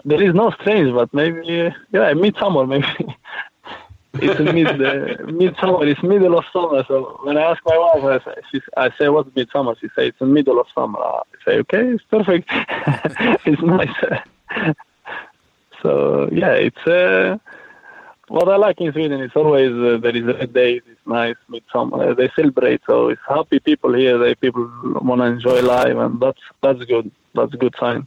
Uh, 0.00 0.08
there 0.08 0.22
is 0.22 0.34
no 0.34 0.50
strange, 0.60 0.92
but 0.94 1.12
maybe 1.12 1.60
uh, 1.60 1.70
yeah, 1.92 2.12
midsummer 2.14 2.66
maybe. 2.66 2.86
it's 4.14 4.40
mid 4.40 4.82
uh, 4.82 5.24
midsummer. 5.26 5.86
It's 5.86 6.02
middle 6.02 6.38
of 6.38 6.44
summer. 6.52 6.84
So 6.88 7.20
when 7.22 7.36
I 7.36 7.42
ask 7.42 7.62
my 7.64 7.78
wife, 7.78 8.26
I 8.26 8.34
say, 8.52 8.60
I 8.76 8.90
say 8.98 9.08
what's 9.08 9.34
midsummer? 9.34 9.74
She 9.80 9.88
says 9.94 10.08
it's 10.08 10.18
the 10.18 10.26
middle 10.26 10.60
of 10.60 10.66
summer. 10.74 10.98
I 10.98 11.22
say 11.44 11.58
okay, 11.58 11.88
it's 11.88 12.04
perfect. 12.04 12.48
it's 13.46 13.62
nice. 13.62 14.74
So 15.82 16.28
yeah, 16.30 16.52
it's 16.52 16.86
uh, 16.86 17.38
what 18.28 18.48
I 18.50 18.56
like 18.56 18.80
in 18.82 18.92
Sweden. 18.92 19.20
It's 19.22 19.34
always 19.34 19.70
uh, 19.72 19.96
there 19.96 20.14
is 20.14 20.26
a 20.26 20.46
day. 20.46 20.74
It's 20.74 21.06
nice 21.06 21.36
midsummer. 21.48 22.14
They 22.14 22.30
celebrate, 22.36 22.82
so 22.86 23.08
it's 23.08 23.20
happy 23.26 23.60
people 23.60 23.94
here. 23.94 24.18
They 24.18 24.34
people 24.34 24.70
want 24.84 25.22
to 25.22 25.24
enjoy 25.24 25.62
life, 25.62 25.96
and 25.96 26.20
that's 26.20 26.42
that's 26.62 26.84
good. 26.84 27.10
That's 27.34 27.54
a 27.54 27.56
good 27.56 27.74
sign. 27.80 28.06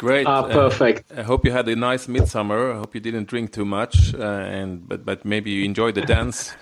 Great. 0.00 0.26
Ah, 0.26 0.48
perfect. 0.48 1.12
Uh, 1.12 1.20
I 1.20 1.22
hope 1.24 1.44
you 1.44 1.52
had 1.52 1.68
a 1.68 1.76
nice 1.76 2.08
midsummer. 2.08 2.72
I 2.72 2.78
hope 2.78 2.94
you 2.94 3.02
didn't 3.02 3.28
drink 3.28 3.52
too 3.52 3.66
much, 3.66 4.14
uh, 4.14 4.58
and 4.58 4.88
but 4.88 5.04
but 5.04 5.26
maybe 5.26 5.50
you 5.50 5.62
enjoyed 5.64 5.94
the 5.94 6.06
dance. 6.16 6.56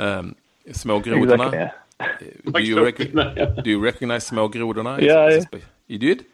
Um, 0.00 0.34
Smågrodorna. 0.66 1.46
Exactly, 1.46 1.58
yeah. 1.58 1.70
Uh, 2.00 2.58
do, 2.58 2.64
you 2.64 2.84
recognize 2.84 3.36
do 3.62 3.70
you 3.70 3.78
recognize 3.78 4.28
Smågrodorna? 4.30 5.00
Yeah, 5.00 5.60
you 5.86 5.98
did. 5.98 6.26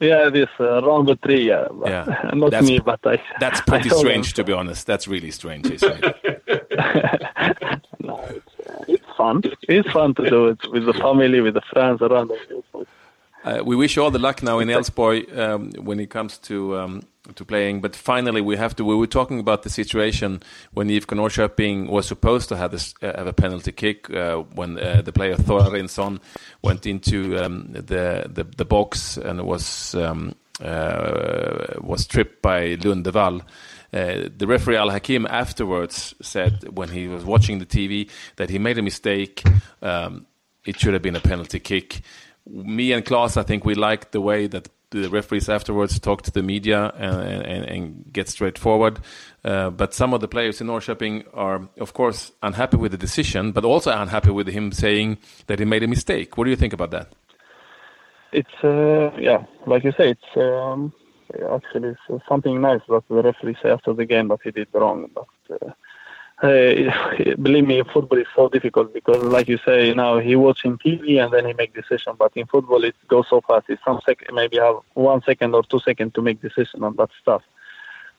Yeah, 0.00 0.30
this 0.30 0.48
uh, 0.58 0.80
Rambo 0.82 1.16
3, 1.16 1.46
yeah. 1.46 1.68
yeah. 1.84 2.30
Not 2.32 2.52
that's, 2.52 2.66
me, 2.66 2.78
but 2.78 3.00
I. 3.04 3.22
That's 3.38 3.60
pretty 3.60 3.90
I 3.90 3.94
strange, 3.94 4.32
to 4.34 4.44
be 4.44 4.54
honest. 4.54 4.86
That's 4.86 5.06
really 5.06 5.30
strange, 5.30 5.70
isn't 5.70 6.02
it? 6.02 6.16
no, 8.00 8.16
it's, 8.30 8.70
uh, 8.70 8.84
it's 8.88 9.04
fun. 9.18 9.42
It's 9.68 9.90
fun 9.90 10.14
to 10.14 10.30
do 10.30 10.46
it 10.48 10.60
with 10.72 10.86
the 10.86 10.94
family, 10.94 11.42
with 11.42 11.52
the 11.52 11.60
friends 11.70 12.00
around. 12.00 12.32
Uh, 13.42 13.62
we 13.64 13.74
wish 13.74 13.96
you 13.96 14.02
all 14.02 14.10
the 14.10 14.18
luck 14.18 14.42
now 14.42 14.58
in 14.58 14.68
Elfsborg 14.68 15.36
um, 15.38 15.70
when 15.82 15.98
it 15.98 16.10
comes 16.10 16.36
to 16.38 16.76
um, 16.78 17.02
to 17.34 17.44
playing. 17.44 17.80
But 17.80 17.96
finally, 17.96 18.40
we 18.40 18.56
have 18.56 18.76
to. 18.76 18.84
We 18.84 18.94
were 18.94 19.06
talking 19.06 19.40
about 19.40 19.62
the 19.62 19.70
situation 19.70 20.42
when 20.72 20.88
IFK 20.88 21.16
Norrköping 21.16 21.88
was 21.88 22.06
supposed 22.06 22.48
to 22.50 22.56
have 22.56 22.70
this 22.70 22.94
uh, 23.02 23.16
have 23.16 23.26
a 23.26 23.32
penalty 23.32 23.72
kick 23.72 24.10
uh, 24.10 24.36
when 24.54 24.78
uh, 24.78 25.02
the 25.02 25.12
player 25.12 25.36
Thorarinsson 25.36 26.20
went 26.62 26.86
into 26.86 27.38
um, 27.38 27.68
the, 27.72 28.26
the, 28.28 28.44
the 28.44 28.64
box 28.64 29.16
and 29.16 29.42
was 29.46 29.94
um, 29.94 30.34
uh, 30.62 31.78
was 31.80 32.06
tripped 32.06 32.42
by 32.42 32.76
Lundevall. 32.76 33.40
Uh, 33.92 34.28
the 34.36 34.46
referee 34.46 34.76
Al 34.76 34.90
Hakim 34.90 35.26
afterwards 35.26 36.14
said 36.22 36.76
when 36.76 36.90
he 36.90 37.08
was 37.08 37.24
watching 37.24 37.58
the 37.58 37.66
TV 37.66 38.08
that 38.36 38.50
he 38.50 38.58
made 38.58 38.78
a 38.78 38.82
mistake. 38.82 39.42
Um, 39.82 40.26
it 40.66 40.78
should 40.78 40.92
have 40.92 41.02
been 41.02 41.16
a 41.16 41.20
penalty 41.20 41.58
kick. 41.58 42.02
Me 42.46 42.92
and 42.92 43.04
Klaus, 43.04 43.36
I 43.36 43.42
think 43.42 43.64
we 43.64 43.74
like 43.74 44.10
the 44.10 44.20
way 44.20 44.46
that 44.46 44.68
the 44.90 45.08
referees 45.08 45.48
afterwards 45.48 45.98
talk 46.00 46.22
to 46.22 46.32
the 46.32 46.42
media 46.42 46.92
and, 46.96 47.44
and, 47.44 47.64
and 47.64 48.12
get 48.12 48.28
straightforward. 48.28 48.98
Uh, 49.44 49.70
but 49.70 49.94
some 49.94 50.12
of 50.12 50.20
the 50.20 50.28
players 50.28 50.60
in 50.60 50.66
Norrköping 50.66 51.24
are, 51.32 51.68
of 51.78 51.92
course, 51.92 52.32
unhappy 52.42 52.76
with 52.76 52.90
the 52.90 52.98
decision, 52.98 53.52
but 53.52 53.64
also 53.64 53.92
unhappy 53.92 54.30
with 54.30 54.48
him 54.48 54.72
saying 54.72 55.18
that 55.46 55.60
he 55.60 55.64
made 55.64 55.82
a 55.82 55.88
mistake. 55.88 56.36
What 56.36 56.44
do 56.44 56.50
you 56.50 56.56
think 56.56 56.72
about 56.72 56.90
that? 56.90 57.12
It's 58.32 58.64
uh, 58.64 59.10
yeah, 59.18 59.44
like 59.66 59.84
you 59.84 59.92
say, 59.92 60.10
it's 60.10 60.36
um, 60.36 60.92
actually 61.52 61.96
it's 62.08 62.24
something 62.28 62.60
nice 62.60 62.80
that 62.88 63.02
the 63.08 63.22
referee 63.22 63.56
say 63.62 63.70
after 63.70 63.92
the 63.92 64.04
game 64.04 64.28
that 64.28 64.40
he 64.42 64.50
did 64.50 64.68
wrong, 64.72 65.08
but. 65.14 65.26
Uh, 65.50 65.72
believe 67.42 67.66
me, 67.66 67.82
football 67.92 68.18
is 68.18 68.26
so 68.34 68.48
difficult 68.48 68.94
because, 68.94 69.22
like 69.22 69.46
you 69.48 69.58
say, 69.58 69.92
now 69.92 70.18
he 70.18 70.36
watching 70.36 70.78
TV 70.78 71.22
and 71.22 71.30
then 71.32 71.44
he 71.44 71.52
make 71.52 71.74
decision. 71.74 72.14
But 72.18 72.32
in 72.34 72.46
football, 72.46 72.82
it 72.84 72.96
goes 73.08 73.26
so 73.28 73.42
fast. 73.42 73.66
It's 73.68 73.84
some 73.84 74.00
second, 74.06 74.34
maybe 74.34 74.56
have 74.56 74.76
one 74.94 75.22
second 75.22 75.54
or 75.54 75.62
two 75.62 75.80
seconds 75.80 76.14
to 76.14 76.22
make 76.22 76.40
decision 76.40 76.82
on 76.82 76.96
that 76.96 77.10
stuff. 77.20 77.42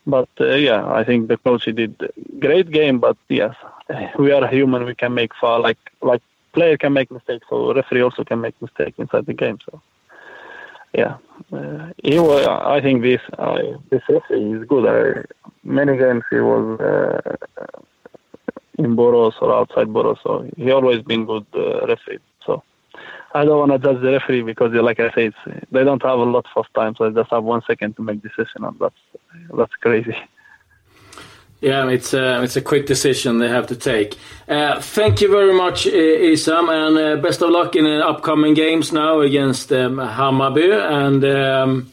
But 0.06 0.30
uh, 0.40 0.54
yeah, 0.54 0.86
I 0.86 1.04
think 1.04 1.30
the 1.30 1.38
coach 1.38 1.66
did 1.66 2.12
great 2.40 2.70
game. 2.70 3.00
But 3.00 3.18
yes, 3.28 3.56
we 4.20 4.32
are 4.32 4.48
human. 4.48 4.86
We 4.86 4.96
can 4.96 5.14
make 5.14 5.34
foul. 5.36 5.62
Like 5.62 5.80
like 6.02 6.22
player 6.54 6.78
can 6.78 6.94
make 6.94 7.10
mistakes, 7.12 7.46
so 7.50 7.74
referee 7.74 8.02
also 8.02 8.24
can 8.24 8.42
make 8.42 8.60
mistake 8.62 8.96
inside 8.98 9.26
the 9.26 9.34
game. 9.34 9.58
So 9.66 9.82
yeah, 10.94 11.18
uh, 11.54 11.92
he 12.04 12.20
was, 12.20 12.46
I 12.46 12.82
think 12.82 13.02
this 13.02 13.22
uh, 13.38 13.78
this 13.90 14.02
referee 14.10 14.54
is 14.54 14.68
good. 14.68 14.86
Uh, 14.86 15.24
many 15.64 15.98
games 15.98 16.24
he 16.30 16.40
was 16.40 16.80
uh, 16.80 17.38
in 18.78 18.96
Borås 18.96 19.34
or 19.42 19.54
outside 19.54 19.88
Borås. 19.88 20.18
So 20.24 20.50
he 20.58 20.72
always 20.72 21.02
been 21.02 21.26
good 21.26 21.46
uh, 21.54 21.86
referee. 21.88 22.20
So 22.46 22.64
I 23.34 23.46
don't 23.46 23.60
want 23.60 23.72
to 23.72 23.80
judge 23.80 24.02
the 24.02 24.12
referee 24.12 24.44
because, 24.44 24.74
like 24.74 25.00
I 25.00 25.12
say, 25.12 25.32
they 25.72 25.84
don't 25.84 26.02
have 26.04 26.20
a 26.20 26.24
lot 26.24 26.46
of 26.56 26.66
time, 26.74 26.96
so 26.96 27.10
they 27.10 27.20
just 27.22 27.32
have 27.32 27.44
one 27.44 27.62
second 27.66 27.96
to 27.96 28.02
make 28.02 28.22
decision, 28.22 28.64
and 28.64 28.78
that's 28.80 28.96
that's 29.56 29.76
crazy. 29.76 30.16
Yeah, 31.62 31.90
it's 31.90 32.16
a, 32.16 32.42
it's 32.42 32.56
a 32.56 32.62
quick 32.62 32.88
decision 32.88 33.38
they 33.38 33.48
have 33.48 33.68
to 33.68 33.76
take. 33.76 34.18
Uh, 34.48 34.82
thank 34.82 35.22
you 35.22 35.30
very 35.30 35.54
much, 35.54 35.86
uh, 35.86 35.92
Issam, 35.92 36.70
and 36.72 36.98
uh, 36.98 37.22
best 37.22 37.44
of 37.44 37.52
luck 37.52 37.76
in 37.76 37.84
the 37.84 38.04
upcoming 38.04 38.56
games 38.56 38.92
now 38.92 39.20
against 39.20 39.72
um, 39.72 39.98
Hammarby. 39.98 40.74
And 40.74 41.24
um, 41.24 41.92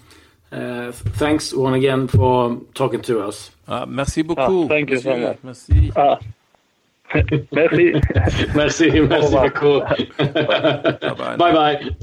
uh, 0.50 0.92
thanks 0.92 1.52
one 1.52 1.75
again 1.75 2.08
for 2.08 2.62
talking 2.73 3.02
to 3.02 3.20
us. 3.20 3.50
Ah, 3.68 3.85
merci 3.85 4.23
beaucoup. 4.23 4.64
Ah, 4.64 4.68
thank 4.68 4.88
you 4.88 5.00
so 5.00 5.14
much. 5.14 5.38
Merci. 5.42 5.92
Ah. 5.94 6.18
Merci. 7.50 8.00
Merci, 8.54 9.00
merci 9.00 9.32
beaucoup. 9.32 9.82
Bye 11.38 11.52
bye. 11.52 11.96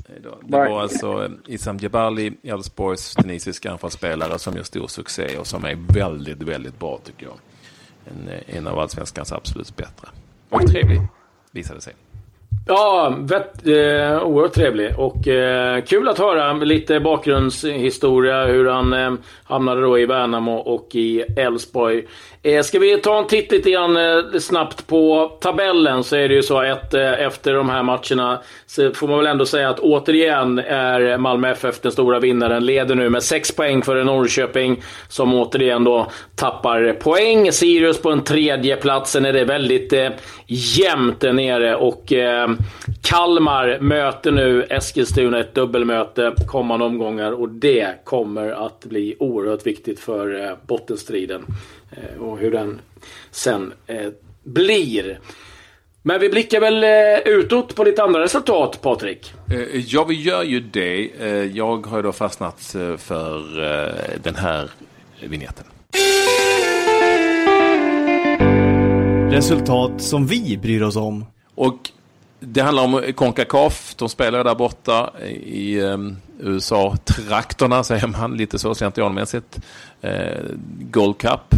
Det 0.44 0.58
var 0.58 0.82
alltså 0.82 1.26
eh, 1.26 1.32
Isam 1.46 1.78
Jebali, 1.78 2.34
Elfsborgs 2.44 3.16
tunisiska 3.16 3.72
anfallsspelare 3.72 4.40
som 4.40 4.56
gör 4.56 4.64
stor 4.64 4.88
succé 4.88 5.38
och 5.38 5.48
som 5.48 5.66
är 5.66 5.78
väldigt, 5.94 6.42
väldigt 6.42 6.80
bra 6.80 7.00
tycker 7.04 7.26
jag. 7.26 7.36
En, 8.06 8.30
eh, 8.30 8.58
en 8.58 8.68
av 8.68 8.80
allsvenskans 8.80 9.32
absolut 9.32 9.76
bättre. 9.76 10.08
Och 10.50 10.68
trevlig, 10.68 11.02
visade 11.52 11.82
sig. 11.82 11.94
Ja, 12.68 13.16
vet, 13.20 13.68
eh, 13.68 14.24
oerhört 14.24 14.54
trevlig 14.54 15.00
och 15.00 15.28
eh, 15.28 15.82
kul 15.82 16.08
att 16.08 16.20
höra 16.20 16.54
lite 16.54 17.00
bakgrundshistoria 17.00 18.46
hur 18.46 18.66
han 18.66 18.94
eh, 18.94 19.14
hamnade 19.44 19.82
då 19.82 20.00
i 20.00 20.06
Värnamo 20.06 20.56
och 20.56 20.88
i 20.96 21.22
Elfsborg. 21.22 22.04
Eh, 22.46 22.62
ska 22.62 22.80
vi 22.80 22.98
ta 22.98 23.20
en 23.20 23.28
titt 23.28 23.52
lite 23.52 23.72
grann 23.72 23.98
eh, 23.98 24.40
snabbt 24.40 24.88
på 24.88 25.32
tabellen 25.42 26.04
så 26.04 26.16
är 26.16 26.30
det 26.30 26.36
ju 26.36 26.44
så 26.44 26.58
att 26.58 26.94
eh, 26.94 27.14
efter 27.14 27.54
de 27.54 27.70
här 27.70 27.84
matcherna 27.84 28.42
så 28.66 28.92
får 28.92 29.08
man 29.08 29.18
väl 29.18 29.28
ändå 29.28 29.46
säga 29.46 29.70
att 29.70 29.80
återigen 29.80 30.60
är 30.60 31.18
Malmö 31.18 31.52
FF 31.52 31.80
den 31.82 31.92
stora 31.92 32.20
vinnaren. 32.20 32.66
Leder 32.66 32.96
nu 32.96 33.10
med 33.10 33.24
6 33.24 33.56
poäng 33.56 33.82
före 33.82 34.04
Norrköping 34.04 34.84
som 35.08 35.34
återigen 35.34 35.84
då 35.84 36.08
tappar 36.36 36.94
poäng. 36.94 37.52
Sirius 37.52 38.02
på 38.02 38.12
en 38.12 38.24
tredje 38.24 38.76
platsen 38.76 39.26
är 39.26 39.34
det 39.34 39.46
väldigt 39.46 39.94
eh, 39.94 40.10
jämnt 40.48 41.20
där 41.20 41.34
nere 41.34 41.76
och 41.76 42.14
eh, 42.14 42.45
Kalmar 43.02 43.80
möter 43.82 44.32
nu 44.32 44.64
Eskilstuna 44.64 45.40
ett 45.40 45.56
dubbelmöte 45.56 46.34
kommande 46.48 46.86
omgångar 46.86 47.32
och 47.32 47.50
det 47.50 47.88
kommer 48.04 48.66
att 48.66 48.86
bli 48.86 49.16
oerhört 49.20 49.68
viktigt 49.68 50.00
för 50.00 50.44
eh, 50.44 50.52
bottenstriden 50.68 51.46
eh, 51.92 52.22
och 52.22 52.38
hur 52.38 52.52
den 52.52 52.82
sen 53.32 53.74
eh, 53.88 54.08
blir. 54.44 55.20
Men 56.02 56.20
vi 56.20 56.30
blickar 56.30 56.60
väl 56.60 56.84
eh, 56.84 57.20
utåt 57.34 57.76
på 57.76 57.84
lite 57.84 58.04
andra 58.04 58.22
resultat, 58.24 58.82
Patrik? 58.82 59.34
Eh, 59.52 59.80
Ja, 59.88 60.04
vi 60.04 60.22
gör 60.22 60.44
ju 60.44 60.60
det. 60.60 61.10
Eh, 61.20 61.28
Jag 61.58 61.86
har 61.88 61.98
ju 61.98 62.04
då 62.04 62.12
fastnat 62.12 62.76
eh, 62.76 62.98
för 62.98 63.38
eh, 63.64 63.94
den 64.24 64.36
här 64.36 64.70
vignetten. 65.30 65.66
Resultat 69.32 70.02
som 70.02 70.28
vi 70.28 70.58
bryr 70.58 70.82
oss 70.84 70.96
om. 70.96 71.26
Och 71.56 71.78
det 72.40 72.62
handlar 72.62 72.84
om 72.84 73.14
Concacaf. 73.16 73.96
De 73.98 74.10
spelar 74.10 74.44
där 74.44 74.56
borta 74.56 75.14
i 75.44 75.80
eh, 75.80 75.98
USA-trakterna, 76.40 77.84
säger 77.84 78.08
man 78.08 78.38
lite 78.38 78.60
så 78.60 78.76
slentrianmässigt. 78.76 79.60
Eh, 80.02 80.44
Gold 80.80 81.18
Cup. 81.18 81.56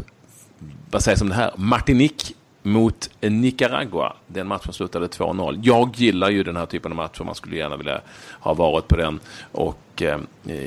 Vad 0.92 1.04
sägs 1.04 1.22
om 1.22 1.30
det 1.30 1.36
här? 1.36 1.52
Martinique 1.56 2.34
mot 2.64 3.10
Nicaragua. 3.22 4.14
Den 4.28 4.48
matchen 4.48 4.74
slutade 4.74 5.08
2-0. 5.08 5.60
Jag 5.64 5.96
gillar 5.96 6.30
ju 6.30 6.44
den 6.44 6.58
här 6.58 6.66
typen 6.66 6.92
av 6.92 6.96
matcher. 6.96 7.24
Man 7.24 7.36
skulle 7.36 7.56
gärna 7.56 7.78
vilja 7.78 8.02
ha 8.40 8.54
varit 8.54 8.88
på 8.88 8.96
den. 8.96 9.20
Och 9.52 10.02
eh, 10.02 10.20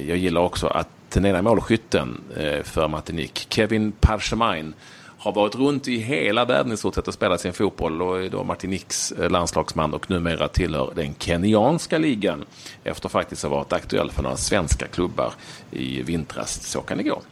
jag 0.09 0.17
gillar 0.17 0.40
också 0.40 0.67
att 0.67 0.88
den 1.09 1.26
ena 1.26 1.43
målskytten 1.43 2.21
eh, 2.37 2.62
för 2.62 2.88
Martinique, 2.88 3.47
Kevin 3.49 3.93
Parchemain, 3.93 4.75
har 5.21 5.33
varit 5.33 5.55
runt 5.55 5.89
i 5.89 5.97
hela 5.97 6.45
världen 6.45 6.73
i 6.73 6.77
stort 6.77 6.95
sett 6.95 7.09
och 7.09 7.15
spelat 7.15 7.41
sin 7.41 7.53
fotboll 7.53 8.03
och 8.03 8.23
är 8.23 8.29
då 8.29 8.45
Martiniques 8.45 9.12
eh, 9.12 9.31
landslagsman 9.31 9.95
och 9.95 10.11
numera 10.11 10.49
tillhör 10.49 10.93
den 10.95 11.15
kenyanska 11.19 11.99
ligan 11.99 12.45
efter 12.85 13.09
faktiskt 13.09 13.45
att 13.45 13.50
ha 13.50 13.59
varit 13.59 13.73
aktuell 13.73 14.11
för 14.11 14.23
några 14.23 14.37
svenska 14.37 14.87
klubbar 14.87 15.33
i 15.71 16.02
vintras. 16.02 16.63
Så 16.63 16.80
kan 16.80 16.99
det 16.99 17.04
gå. 17.04 17.23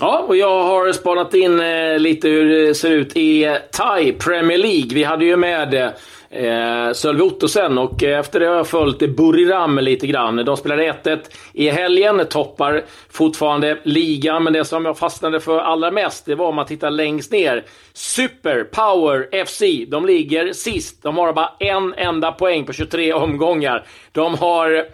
Ja, 0.00 0.24
och 0.28 0.36
jag 0.36 0.64
har 0.64 0.92
spanat 0.92 1.34
in 1.34 1.60
eh, 1.60 1.98
lite 1.98 2.28
hur 2.28 2.66
det 2.66 2.74
ser 2.74 2.90
ut 2.90 3.16
i 3.16 3.58
Thai 3.72 4.12
Premier 4.12 4.58
League. 4.58 4.88
Vi 4.94 5.04
hade 5.04 5.24
ju 5.24 5.36
med 5.36 5.74
eh, 5.74 5.90
eh, 6.30 6.92
Sölve 6.92 7.22
Ottosen 7.22 7.78
och 7.78 8.02
eh, 8.02 8.18
efter 8.18 8.40
det 8.40 8.46
har 8.46 8.56
jag 8.56 8.66
följt 8.66 8.98
Buriram 8.98 9.78
lite 9.78 10.06
grann. 10.06 10.36
De 10.36 10.56
spelade 10.56 10.92
1-1 10.92 11.18
i 11.52 11.70
helgen, 11.70 12.26
toppar 12.30 12.84
fortfarande 13.10 13.78
ligan, 13.82 14.44
men 14.44 14.52
det 14.52 14.64
som 14.64 14.84
jag 14.84 14.98
fastnade 14.98 15.40
för 15.40 15.58
allra 15.58 15.90
mest, 15.90 16.26
det 16.26 16.34
var 16.34 16.46
om 16.46 16.56
man 16.56 16.66
tittar 16.66 16.90
längst 16.90 17.32
ner. 17.32 17.64
Super 17.92 18.64
Power 18.64 19.44
FC, 19.44 19.62
de 19.88 20.06
ligger 20.06 20.52
sist. 20.52 21.02
De 21.02 21.16
har 21.16 21.32
bara 21.32 21.52
en 21.58 21.94
enda 21.94 22.32
poäng 22.32 22.64
på 22.64 22.72
23 22.72 23.12
omgångar. 23.12 23.86
De 24.12 24.34
har 24.34 24.84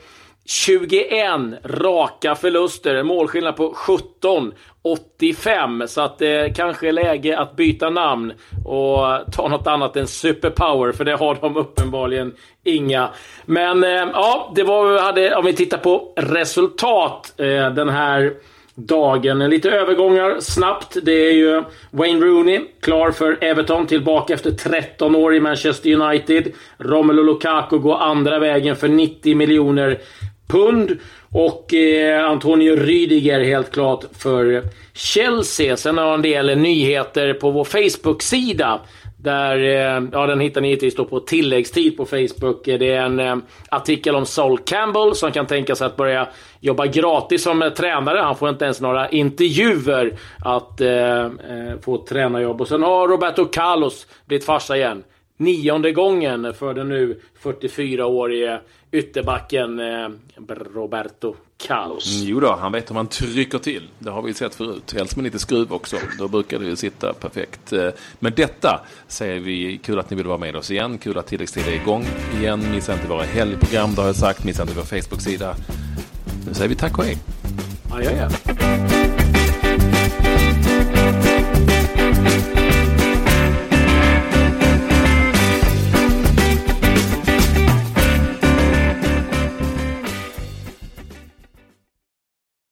21 0.47 1.59
raka 1.65 2.35
förluster, 2.35 2.95
en 2.95 3.07
målskillnad 3.07 3.57
på 3.57 3.73
17. 3.75 4.53
85, 4.87 5.83
så 5.87 6.01
att 6.01 6.19
det 6.19 6.57
kanske 6.57 6.89
är 6.89 6.93
läge 6.93 7.39
att 7.39 7.57
byta 7.57 7.91
namn 7.91 8.33
och 8.65 9.33
ta 9.33 9.49
något 9.49 9.67
annat 9.67 9.97
än 9.97 10.07
Superpower, 10.07 10.93
för 10.93 11.05
det 11.05 11.17
har 11.17 11.39
de 11.41 11.57
uppenbarligen 11.57 12.33
inga. 12.65 13.09
Men 13.45 13.85
eh, 13.85 13.91
ja, 13.91 14.53
det 14.57 14.63
var 14.63 14.85
vad 14.85 14.93
vi 14.93 15.01
hade, 15.01 15.37
om 15.37 15.45
vi 15.45 15.53
tittar 15.53 15.79
på 15.79 16.13
resultat 16.17 17.35
eh, 17.37 17.71
den 17.71 17.89
här 17.89 18.33
dagen. 18.75 19.39
Lite 19.39 19.71
övergångar 19.71 20.41
snabbt. 20.41 20.97
Det 21.03 21.29
är 21.29 21.33
ju 21.33 21.63
Wayne 21.91 22.27
Rooney, 22.27 22.61
klar 22.81 23.11
för 23.11 23.45
Everton, 23.45 23.87
tillbaka 23.87 24.35
efter 24.35 24.51
13 24.51 25.17
år 25.17 25.35
i 25.35 25.41
Manchester 25.41 25.93
United. 25.93 26.53
Romelu 26.79 27.23
Lukaku 27.23 27.79
går 27.79 27.97
andra 27.97 28.39
vägen 28.39 28.77
för 28.77 28.89
90 28.89 29.37
miljoner 29.37 29.99
pund. 30.49 30.99
Och 31.31 31.75
eh, 31.75 32.31
Antonio 32.31 32.77
Rydiger 32.77 33.41
helt 33.41 33.73
klart 33.73 34.05
för 34.19 34.63
Chelsea. 34.93 35.77
Sen 35.77 35.99
har 35.99 36.05
jag 36.05 36.15
en 36.15 36.23
del 36.23 36.59
nyheter 36.59 37.35
på 37.35 37.51
vår 37.51 37.65
Facebook-sida. 37.65 38.81
Där, 39.19 39.59
eh, 39.59 40.09
ja 40.13 40.27
den 40.27 40.41
hittar 40.41 40.61
ni 40.61 40.69
givetvis 40.69 40.95
då 40.95 41.05
på 41.05 41.21
tilläggstid 41.21 41.97
på 41.97 42.05
Facebook. 42.07 42.69
Eh, 42.69 42.79
det 42.79 42.93
är 42.93 43.03
en 43.03 43.21
eh, 43.21 43.37
artikel 43.69 44.15
om 44.15 44.27
Sol 44.27 44.59
Campbell 44.59 45.15
som 45.15 45.33
kan 45.33 45.47
tänka 45.47 45.75
sig 45.75 45.87
att 45.87 45.97
börja 45.97 46.29
jobba 46.61 46.87
gratis 46.87 47.43
som 47.43 47.63
eh, 47.63 47.71
tränare. 47.71 48.19
Han 48.19 48.37
får 48.37 48.49
inte 48.49 48.65
ens 48.65 48.81
några 48.81 49.09
intervjuer 49.09 50.19
att 50.45 50.81
eh, 50.81 51.25
eh, 51.25 51.31
få 51.85 52.05
tränarjobb. 52.05 52.61
Och 52.61 52.69
sen 52.69 52.83
har 52.83 53.09
Roberto 53.09 53.45
Carlos 53.45 54.07
blivit 54.27 54.47
farsa 54.47 54.77
igen. 54.77 55.03
Nionde 55.37 55.93
gången 55.93 56.55
för 56.55 56.75
den 56.75 56.89
nu 56.89 57.21
44-årige 57.43 58.61
ytterbacken 58.93 59.81
eh, 59.81 60.09
Roberto 60.75 61.35
Carlos. 61.67 62.23
Jo 62.25 62.41
då, 62.41 62.57
han 62.61 62.73
vet 62.73 62.91
hur 62.91 62.95
man 62.95 63.07
trycker 63.07 63.59
till. 63.59 63.83
Det 63.99 64.11
har 64.11 64.23
vi 64.23 64.35
sett 64.35 64.55
förut. 64.55 64.95
Helst 64.97 65.17
med 65.17 65.25
lite 65.25 65.39
skruv 65.39 65.73
också. 65.73 65.97
Då 66.19 66.29
brukar 66.29 66.59
det 66.59 66.65
ju 66.67 66.77
sitta 66.77 67.13
perfekt. 67.13 67.73
Eh, 67.73 67.89
Men 68.19 68.33
detta 68.37 68.81
säger 69.09 69.41
vi, 69.41 69.81
kul 69.83 69.99
att 69.99 70.11
ni 70.11 70.17
vill 70.17 70.27
vara 70.27 70.39
med 70.39 70.57
oss 70.57 70.71
igen. 70.71 70.99
Kul 70.99 71.19
att 71.19 71.27
tilläggstid 71.27 71.69
är 71.69 71.73
igång 71.73 72.05
igen. 72.41 72.63
Missa 72.73 72.93
inte 72.93 73.09
våra 73.09 73.23
helgprogram, 73.23 73.95
det 73.95 74.01
har 74.01 74.09
jag 74.09 74.17
sagt. 74.17 74.45
Missa 74.45 74.63
inte 74.63 74.75
vår 74.75 74.83
Facebook-sida. 75.01 75.57
Nu 76.47 76.55
säger 76.55 76.69
vi 76.69 76.75
tack 76.75 76.99
och 76.99 77.05
hej. 77.05 77.19
Ja. 77.91 78.56